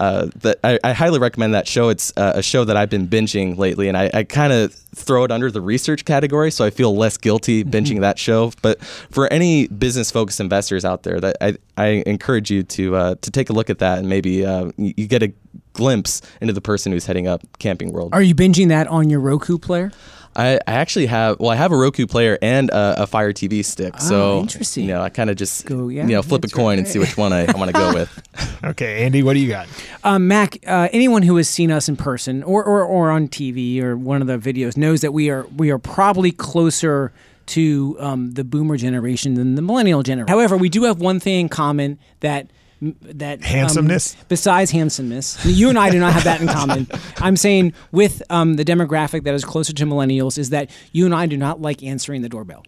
uh, 0.00 0.30
that 0.36 0.58
I, 0.64 0.78
I 0.82 0.92
highly 0.92 1.18
recommend 1.18 1.52
that 1.54 1.68
show. 1.68 1.90
It's 1.90 2.10
uh, 2.16 2.32
a 2.34 2.42
show 2.42 2.64
that 2.64 2.76
i've 2.76 2.88
been 2.88 3.06
binging 3.06 3.58
lately 3.58 3.86
and 3.86 3.96
i, 3.96 4.10
I 4.12 4.24
kind 4.24 4.52
of 4.52 4.74
throw 4.94 5.24
it 5.24 5.30
under 5.30 5.50
the 5.50 5.60
research 5.60 6.04
category 6.04 6.50
so 6.50 6.64
i 6.64 6.70
feel 6.70 6.96
less 6.96 7.16
guilty 7.16 7.62
binging 7.62 8.00
that 8.00 8.18
show. 8.18 8.52
But 8.62 8.82
for 8.82 9.30
any 9.32 9.68
business 9.68 10.10
focused 10.10 10.40
investors 10.40 10.84
out 10.84 11.02
there 11.02 11.20
that 11.20 11.36
i, 11.40 11.56
I 11.76 12.02
encourage 12.06 12.50
you 12.50 12.62
to 12.62 12.96
uh, 12.96 13.14
to 13.20 13.30
take 13.30 13.50
a 13.50 13.52
look 13.52 13.68
at 13.70 13.78
that 13.78 13.98
and 13.98 14.08
maybe 14.08 14.44
uh, 14.44 14.72
you, 14.76 14.94
you 14.96 15.06
get 15.06 15.22
a 15.22 15.32
glimpse 15.72 16.22
into 16.40 16.52
the 16.52 16.60
person 16.60 16.92
who's 16.92 17.06
heading 17.06 17.26
up 17.26 17.42
camping 17.58 17.92
world 17.92 18.12
Are 18.14 18.22
you 18.22 18.34
binging 18.34 18.68
that 18.68 18.86
on 18.88 19.10
your 19.10 19.20
Roku 19.20 19.58
player? 19.58 19.90
I, 20.36 20.54
I 20.66 20.74
actually 20.74 21.06
have 21.06 21.40
well 21.40 21.50
I 21.50 21.56
have 21.56 21.72
a 21.72 21.76
Roku 21.76 22.06
player 22.06 22.38
and 22.40 22.70
a, 22.70 23.02
a 23.02 23.06
Fire 23.08 23.32
TV 23.32 23.64
stick 23.64 23.98
so 24.00 24.34
Oh, 24.34 24.40
interesting. 24.40 24.84
you 24.84 24.90
know 24.94 25.02
I 25.02 25.08
kind 25.08 25.28
of 25.28 25.36
just 25.36 25.66
Go- 25.66 25.88
yeah, 25.88 26.02
you 26.06 26.12
know 26.12 26.22
flip 26.22 26.40
a 26.40 26.42
that's 26.42 26.54
coin 26.54 26.78
and 26.78 26.86
see 26.86 27.00
which 27.00 27.16
one 27.16 27.32
I, 27.32 27.46
I 27.52 27.56
want 27.58 27.68
to 27.68 27.72
go 27.72 27.92
with 27.92 28.60
okay. 28.64 29.04
Andy, 29.04 29.22
what 29.24 29.32
do 29.34 29.40
you 29.40 29.48
got? 29.48 29.66
Um, 30.04 30.28
Mac, 30.28 30.58
uh, 30.66 30.88
anyone 30.92 31.22
who 31.22 31.36
has 31.36 31.48
seen 31.48 31.72
us 31.72 31.88
in 31.88 31.96
person 31.96 32.44
or, 32.44 32.62
or, 32.64 32.84
or 32.84 33.10
on 33.10 33.26
TV 33.26 33.80
or 33.82 33.96
one 33.96 34.22
of 34.22 34.28
the 34.28 34.38
videos 34.38 34.76
knows 34.76 35.00
that 35.00 35.12
we 35.12 35.30
are 35.30 35.46
we 35.56 35.70
are 35.70 35.78
probably 35.78 36.30
closer 36.30 37.12
to 37.46 37.96
um, 37.98 38.30
the 38.34 38.44
Boomer 38.44 38.76
generation 38.76 39.34
than 39.34 39.56
the 39.56 39.62
Millennial 39.62 40.04
generation. 40.04 40.28
However, 40.28 40.56
we 40.56 40.68
do 40.68 40.84
have 40.84 41.00
one 41.00 41.18
thing 41.18 41.40
in 41.40 41.48
common 41.48 41.98
that 42.20 42.46
that 42.80 43.38
um, 43.38 43.44
Handsomeness? 43.44 44.16
besides 44.28 44.70
handsomeness, 44.70 45.44
you 45.44 45.68
and 45.68 45.78
I 45.78 45.90
do 45.90 45.98
not 45.98 46.12
have 46.12 46.24
that 46.24 46.40
in 46.40 46.48
common. 46.48 46.86
I'm 47.18 47.36
saying 47.36 47.74
with 47.92 48.22
um, 48.30 48.54
the 48.54 48.64
demographic 48.64 49.24
that 49.24 49.34
is 49.34 49.44
closer 49.44 49.72
to 49.72 49.86
millennials 49.86 50.38
is 50.38 50.50
that 50.50 50.70
you 50.92 51.04
and 51.04 51.14
I 51.14 51.26
do 51.26 51.36
not 51.36 51.60
like 51.60 51.82
answering 51.82 52.22
the 52.22 52.28
doorbell. 52.28 52.64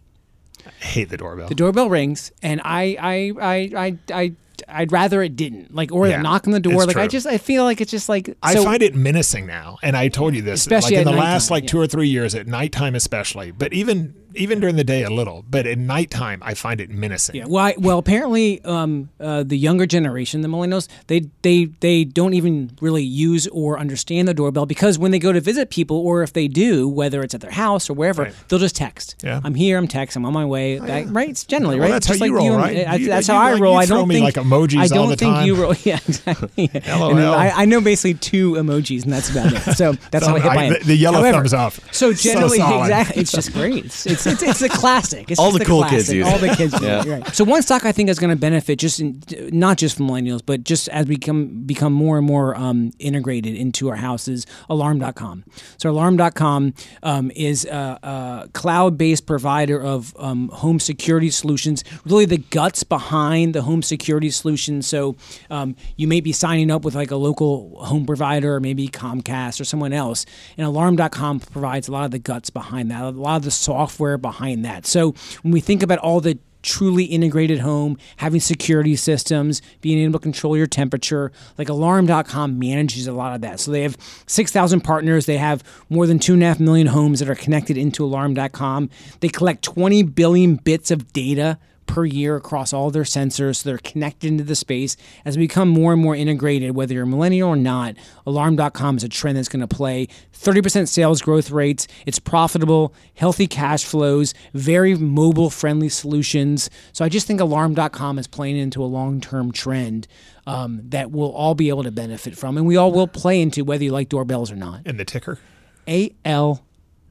I 0.66 0.84
hate 0.84 1.08
the 1.08 1.16
doorbell. 1.16 1.48
The 1.48 1.54
doorbell 1.54 1.88
rings, 1.88 2.30
and 2.42 2.60
I, 2.64 2.96
I, 3.00 3.32
I, 3.40 3.70
I, 3.76 3.98
I 4.12 4.32
I'd 4.68 4.92
rather 4.92 5.22
it 5.22 5.36
didn't. 5.36 5.74
Like, 5.74 5.92
or 5.92 6.06
Yeah, 6.06 6.18
the 6.18 6.22
knock 6.22 6.46
on 6.46 6.52
the 6.52 6.60
door. 6.60 6.84
Like, 6.84 6.96
I 6.96 7.08
just, 7.08 7.26
I 7.26 7.38
feel 7.38 7.64
like 7.64 7.80
it's 7.80 7.90
just 7.90 8.08
like. 8.08 8.36
I 8.42 8.54
find 8.62 8.82
it 8.82 8.94
menacing 8.94 9.46
now, 9.46 9.78
and 9.82 9.96
I 9.96 10.08
told 10.08 10.34
you 10.34 10.42
this, 10.42 10.60
Especially 10.60 10.96
like 10.96 11.06
in 11.06 11.12
the 11.12 11.18
last 11.18 11.50
like 11.50 11.64
yeah. 11.64 11.70
two 11.70 11.80
or 11.80 11.86
three 11.86 12.08
years 12.08 12.34
at 12.34 12.46
nighttime, 12.46 12.94
especially. 12.94 13.50
But 13.50 13.72
even 13.72 14.14
even 14.34 14.60
during 14.60 14.76
the 14.76 14.84
day, 14.84 15.02
a 15.04 15.10
little. 15.10 15.44
But 15.48 15.66
at 15.66 15.78
nighttime, 15.78 16.40
I 16.42 16.54
find 16.54 16.80
it 16.80 16.90
menacing. 16.90 17.36
Yeah. 17.36 17.44
Well, 17.46 17.64
I, 17.64 17.74
well, 17.78 17.98
apparently, 17.98 18.62
um, 18.64 19.10
uh, 19.20 19.42
the 19.42 19.56
younger 19.58 19.86
generation, 19.86 20.40
the 20.42 20.48
millennials, 20.48 20.88
they 21.06 21.28
they 21.42 21.66
they 21.80 22.04
don't 22.04 22.34
even 22.34 22.76
really 22.80 23.02
use 23.04 23.46
or 23.48 23.78
understand 23.78 24.28
the 24.28 24.34
doorbell 24.34 24.66
because 24.66 24.98
when 24.98 25.10
they 25.10 25.18
go 25.18 25.32
to 25.32 25.40
visit 25.40 25.70
people, 25.70 25.96
or 25.98 26.22
if 26.22 26.32
they 26.32 26.48
do, 26.48 26.88
whether 26.88 27.22
it's 27.22 27.34
at 27.34 27.40
their 27.40 27.50
house 27.50 27.88
or 27.90 27.94
wherever, 27.94 28.22
Right. 28.24 28.34
they'll 28.48 28.58
just 28.58 28.76
text. 28.76 29.16
Yeah. 29.22 29.40
I'm 29.44 29.54
here. 29.54 29.78
I'm 29.78 29.88
text. 29.88 30.16
I'm 30.16 30.24
on 30.24 30.32
my 30.32 30.44
way. 30.44 30.78
That- 30.78 31.08
right? 31.10 31.28
It's 31.28 31.44
generally 31.44 31.76
Well, 31.78 31.88
right. 31.88 31.92
that's 31.94 32.06
how 32.06 32.14
Just 32.14 32.24
you 32.24 32.36
roll, 32.36 32.46
and- 32.52 32.56
right? 32.56 32.86
I- 32.88 32.94
You- 32.96 33.06
that's 33.08 33.28
you 33.28 33.34
how 33.34 33.40
I 33.40 33.52
like- 33.52 33.62
roll. 33.62 33.74
you 33.74 33.78
I 33.80 33.86
don't 33.86 34.08
think 34.08 34.24
like, 34.24 34.34
emojis 34.34 34.78
I 34.78 34.86
don't 34.88 35.08
think 35.18 35.34
time. 35.34 35.46
you 35.46 35.54
roll. 35.56 35.74
Yeah, 35.84 35.98
exactly. 36.06 36.70
And 36.74 36.86
LOL. 37.00 37.34
I, 37.34 37.48
I 37.54 37.64
know 37.64 37.80
basically 37.80 38.14
two 38.14 38.52
emojis, 38.52 39.02
and 39.04 39.12
that's 39.12 39.30
about 39.30 39.52
it. 39.52 39.60
So 39.76 39.94
that's 40.10 40.26
how 40.26 40.36
I 40.36 40.40
hit 40.40 40.54
my 40.54 40.68
the- 40.78 40.84
the 40.84 40.96
yellow 40.96 41.18
However, 41.18 41.38
thumbs 41.38 41.54
up. 41.54 41.72
So 41.90 42.12
So 42.12 42.12
generally, 42.12 42.58
solid. 42.58 42.82
exactly, 42.86 43.22
it's 43.22 43.32
just 43.32 43.52
great. 43.52 43.84
It's, 43.86 44.06
it's 44.06 44.21
it's, 44.26 44.42
it's, 44.42 44.42
it's 44.42 44.62
a 44.62 44.68
classic. 44.68 45.30
It's 45.30 45.40
All 45.40 45.50
the 45.50 45.62
a 45.62 45.64
cool 45.64 45.82
kids 45.84 46.06
classic. 46.08 46.14
use 46.16 46.26
All 46.26 46.38
the 46.38 46.48
kids. 46.54 46.72
use 46.74 46.82
Yeah. 46.82 47.08
right. 47.08 47.34
So 47.34 47.44
one 47.44 47.62
stock 47.62 47.84
I 47.84 47.92
think 47.92 48.08
is 48.08 48.18
going 48.18 48.30
to 48.30 48.36
benefit 48.36 48.78
just 48.78 49.00
in, 49.00 49.22
not 49.52 49.78
just 49.78 49.96
from 49.96 50.08
millennials, 50.08 50.40
but 50.44 50.64
just 50.64 50.88
as 50.88 51.06
we 51.06 51.16
become 51.16 51.62
become 51.64 51.92
more 51.92 52.18
and 52.18 52.26
more 52.26 52.54
um, 52.56 52.92
integrated 52.98 53.54
into 53.54 53.88
our 53.88 53.96
houses. 53.96 54.46
Alarm.com. 54.68 55.44
So 55.78 55.90
Alarm.com 55.90 56.74
um, 57.02 57.30
is 57.34 57.64
a, 57.64 57.98
a 58.02 58.48
cloud-based 58.52 59.26
provider 59.26 59.80
of 59.82 60.14
um, 60.18 60.48
home 60.48 60.80
security 60.80 61.30
solutions. 61.30 61.84
Really, 62.04 62.24
the 62.24 62.38
guts 62.38 62.82
behind 62.84 63.54
the 63.54 63.62
home 63.62 63.82
security 63.82 64.30
solution. 64.30 64.82
So 64.82 65.16
um, 65.50 65.76
you 65.96 66.06
may 66.08 66.20
be 66.20 66.32
signing 66.32 66.70
up 66.70 66.84
with 66.84 66.94
like 66.94 67.10
a 67.10 67.16
local 67.16 67.82
home 67.84 68.06
provider, 68.06 68.54
or 68.56 68.60
maybe 68.60 68.88
Comcast 68.88 69.60
or 69.60 69.64
someone 69.64 69.92
else, 69.92 70.26
and 70.56 70.66
Alarm.com 70.66 71.40
provides 71.40 71.88
a 71.88 71.92
lot 71.92 72.04
of 72.04 72.10
the 72.10 72.18
guts 72.18 72.50
behind 72.50 72.90
that, 72.90 73.02
a 73.02 73.10
lot 73.10 73.36
of 73.36 73.42
the 73.44 73.50
software 73.50 74.11
behind 74.18 74.64
that. 74.64 74.86
So 74.86 75.14
when 75.42 75.52
we 75.52 75.60
think 75.60 75.82
about 75.82 75.98
all 75.98 76.20
the 76.20 76.38
truly 76.62 77.04
integrated 77.04 77.58
home, 77.58 77.98
having 78.16 78.40
security 78.40 78.96
systems, 78.96 79.60
being 79.80 79.98
able 79.98 80.18
to 80.18 80.22
control 80.22 80.56
your 80.56 80.66
temperature. 80.66 81.32
Like 81.58 81.68
alarm.com 81.68 82.58
manages 82.58 83.06
a 83.06 83.12
lot 83.12 83.34
of 83.34 83.40
that. 83.42 83.60
So 83.60 83.70
they 83.70 83.82
have 83.82 83.96
6,000 84.26 84.80
partners. 84.80 85.26
They 85.26 85.38
have 85.38 85.62
more 85.90 86.06
than 86.06 86.18
2.5 86.18 86.60
million 86.60 86.86
homes 86.86 87.18
that 87.18 87.28
are 87.28 87.34
connected 87.34 87.76
into 87.76 88.04
alarm.com. 88.04 88.90
They 89.20 89.28
collect 89.28 89.62
20 89.64 90.02
billion 90.04 90.56
bits 90.56 90.90
of 90.90 91.12
data 91.12 91.58
per 91.92 92.06
year 92.06 92.36
across 92.36 92.72
all 92.72 92.90
their 92.90 93.02
sensors. 93.02 93.56
So 93.56 93.68
they're 93.68 93.76
connected 93.76 94.28
into 94.28 94.44
the 94.44 94.56
space. 94.56 94.96
As 95.26 95.36
we 95.36 95.44
become 95.44 95.68
more 95.68 95.92
and 95.92 96.00
more 96.00 96.16
integrated, 96.16 96.74
whether 96.74 96.94
you're 96.94 97.02
a 97.02 97.06
millennial 97.06 97.50
or 97.50 97.56
not, 97.56 97.96
alarm.com 98.24 98.96
is 98.96 99.04
a 99.04 99.10
trend 99.10 99.36
that's 99.36 99.50
going 99.50 99.60
to 99.60 99.68
play 99.68 100.08
30% 100.32 100.88
sales 100.88 101.20
growth 101.20 101.50
rates. 101.50 101.86
It's 102.06 102.18
profitable, 102.18 102.94
healthy 103.12 103.46
cash 103.46 103.84
flows, 103.84 104.32
very 104.54 104.94
mobile 104.94 105.50
friendly 105.50 105.90
solutions. 105.90 106.70
So 106.94 107.04
I 107.04 107.10
just 107.10 107.26
think 107.26 107.42
alarm.com 107.42 108.18
is 108.18 108.26
playing 108.26 108.56
into 108.56 108.82
a 108.82 108.86
long 108.86 109.20
term 109.20 109.52
trend 109.52 110.08
um, 110.46 110.80
that 110.84 111.10
we'll 111.10 111.32
all 111.32 111.54
be 111.54 111.68
able 111.68 111.82
to 111.82 111.92
benefit 111.92 112.38
from. 112.38 112.56
And 112.56 112.66
we 112.66 112.78
all 112.78 112.90
will 112.90 113.06
play 113.06 113.42
into 113.42 113.64
whether 113.64 113.84
you 113.84 113.92
like 113.92 114.08
doorbells 114.08 114.50
or 114.50 114.56
not. 114.56 114.80
And 114.86 114.98
the 114.98 115.04
ticker. 115.04 115.38
A 115.86 116.14
L 116.24 116.64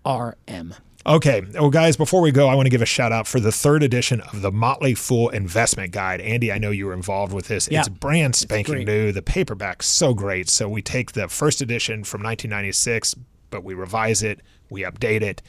R 0.03 0.37
M. 0.47 0.73
Okay. 1.05 1.41
Well, 1.53 1.69
guys, 1.69 1.97
before 1.97 2.21
we 2.21 2.31
go, 2.31 2.47
I 2.47 2.55
want 2.55 2.67
to 2.67 2.69
give 2.69 2.81
a 2.81 2.85
shout 2.85 3.11
out 3.11 3.27
for 3.27 3.39
the 3.39 3.51
third 3.51 3.83
edition 3.83 4.21
of 4.21 4.41
the 4.41 4.51
Motley 4.51 4.93
Fool 4.93 5.29
Investment 5.29 5.91
Guide. 5.91 6.21
Andy, 6.21 6.51
I 6.51 6.57
know 6.57 6.71
you 6.71 6.85
were 6.85 6.93
involved 6.93 7.33
with 7.33 7.47
this. 7.47 7.67
Yeah. 7.71 7.79
It's 7.79 7.89
brand 7.89 8.35
spanking 8.35 8.75
great. 8.75 8.87
new. 8.87 9.11
The 9.11 9.21
paperback's 9.21 9.87
so 9.87 10.13
great. 10.13 10.49
So 10.49 10.69
we 10.69 10.81
take 10.81 11.13
the 11.13 11.27
first 11.27 11.61
edition 11.61 12.03
from 12.03 12.21
1996, 12.21 13.15
but 13.49 13.63
we 13.63 13.73
revise 13.73 14.21
it, 14.21 14.41
we 14.69 14.83
update 14.83 15.21
it, 15.21 15.41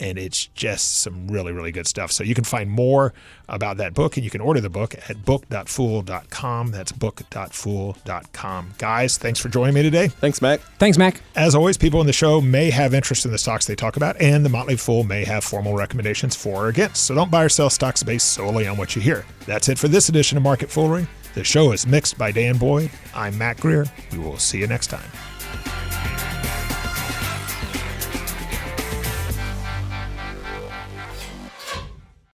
and 0.00 0.18
it's 0.18 0.46
just 0.46 0.98
some 1.00 1.28
really, 1.28 1.52
really 1.52 1.72
good 1.72 1.86
stuff. 1.86 2.12
So 2.12 2.24
you 2.24 2.34
can 2.34 2.44
find 2.44 2.70
more 2.70 3.14
about 3.48 3.76
that 3.76 3.94
book 3.94 4.16
and 4.16 4.24
you 4.24 4.30
can 4.30 4.40
order 4.40 4.60
the 4.60 4.70
book 4.70 4.94
at 5.08 5.24
book.fool.com. 5.24 6.70
That's 6.72 6.92
book.fool.com. 6.92 8.74
Guys, 8.78 9.18
thanks 9.18 9.38
for 9.38 9.48
joining 9.48 9.74
me 9.74 9.82
today. 9.82 10.08
Thanks, 10.08 10.42
Mac. 10.42 10.60
Thanks, 10.78 10.98
Mac. 10.98 11.22
As 11.34 11.54
always, 11.54 11.76
people 11.76 12.00
in 12.00 12.06
the 12.06 12.12
show 12.12 12.40
may 12.40 12.70
have 12.70 12.92
interest 12.92 13.24
in 13.24 13.30
the 13.30 13.38
stocks 13.38 13.66
they 13.66 13.76
talk 13.76 13.96
about, 13.96 14.20
and 14.20 14.44
the 14.44 14.50
Motley 14.50 14.76
Fool 14.76 15.04
may 15.04 15.24
have 15.24 15.44
formal 15.44 15.74
recommendations 15.74 16.34
for 16.34 16.56
or 16.56 16.68
against. 16.68 17.04
So 17.04 17.14
don't 17.14 17.30
buy 17.30 17.44
or 17.44 17.48
sell 17.48 17.70
stocks 17.70 18.02
based 18.02 18.32
solely 18.32 18.66
on 18.66 18.76
what 18.76 18.96
you 18.96 19.02
hear. 19.02 19.24
That's 19.46 19.68
it 19.68 19.78
for 19.78 19.88
this 19.88 20.08
edition 20.08 20.36
of 20.36 20.42
Market 20.42 20.70
Foolery. 20.70 21.06
The 21.34 21.44
show 21.44 21.72
is 21.72 21.86
mixed 21.86 22.16
by 22.16 22.32
Dan 22.32 22.56
Boyd. 22.56 22.90
I'm 23.14 23.36
Mac 23.36 23.60
Greer. 23.60 23.84
We 24.10 24.18
will 24.18 24.38
see 24.38 24.58
you 24.58 24.66
next 24.66 24.86
time. 24.86 25.10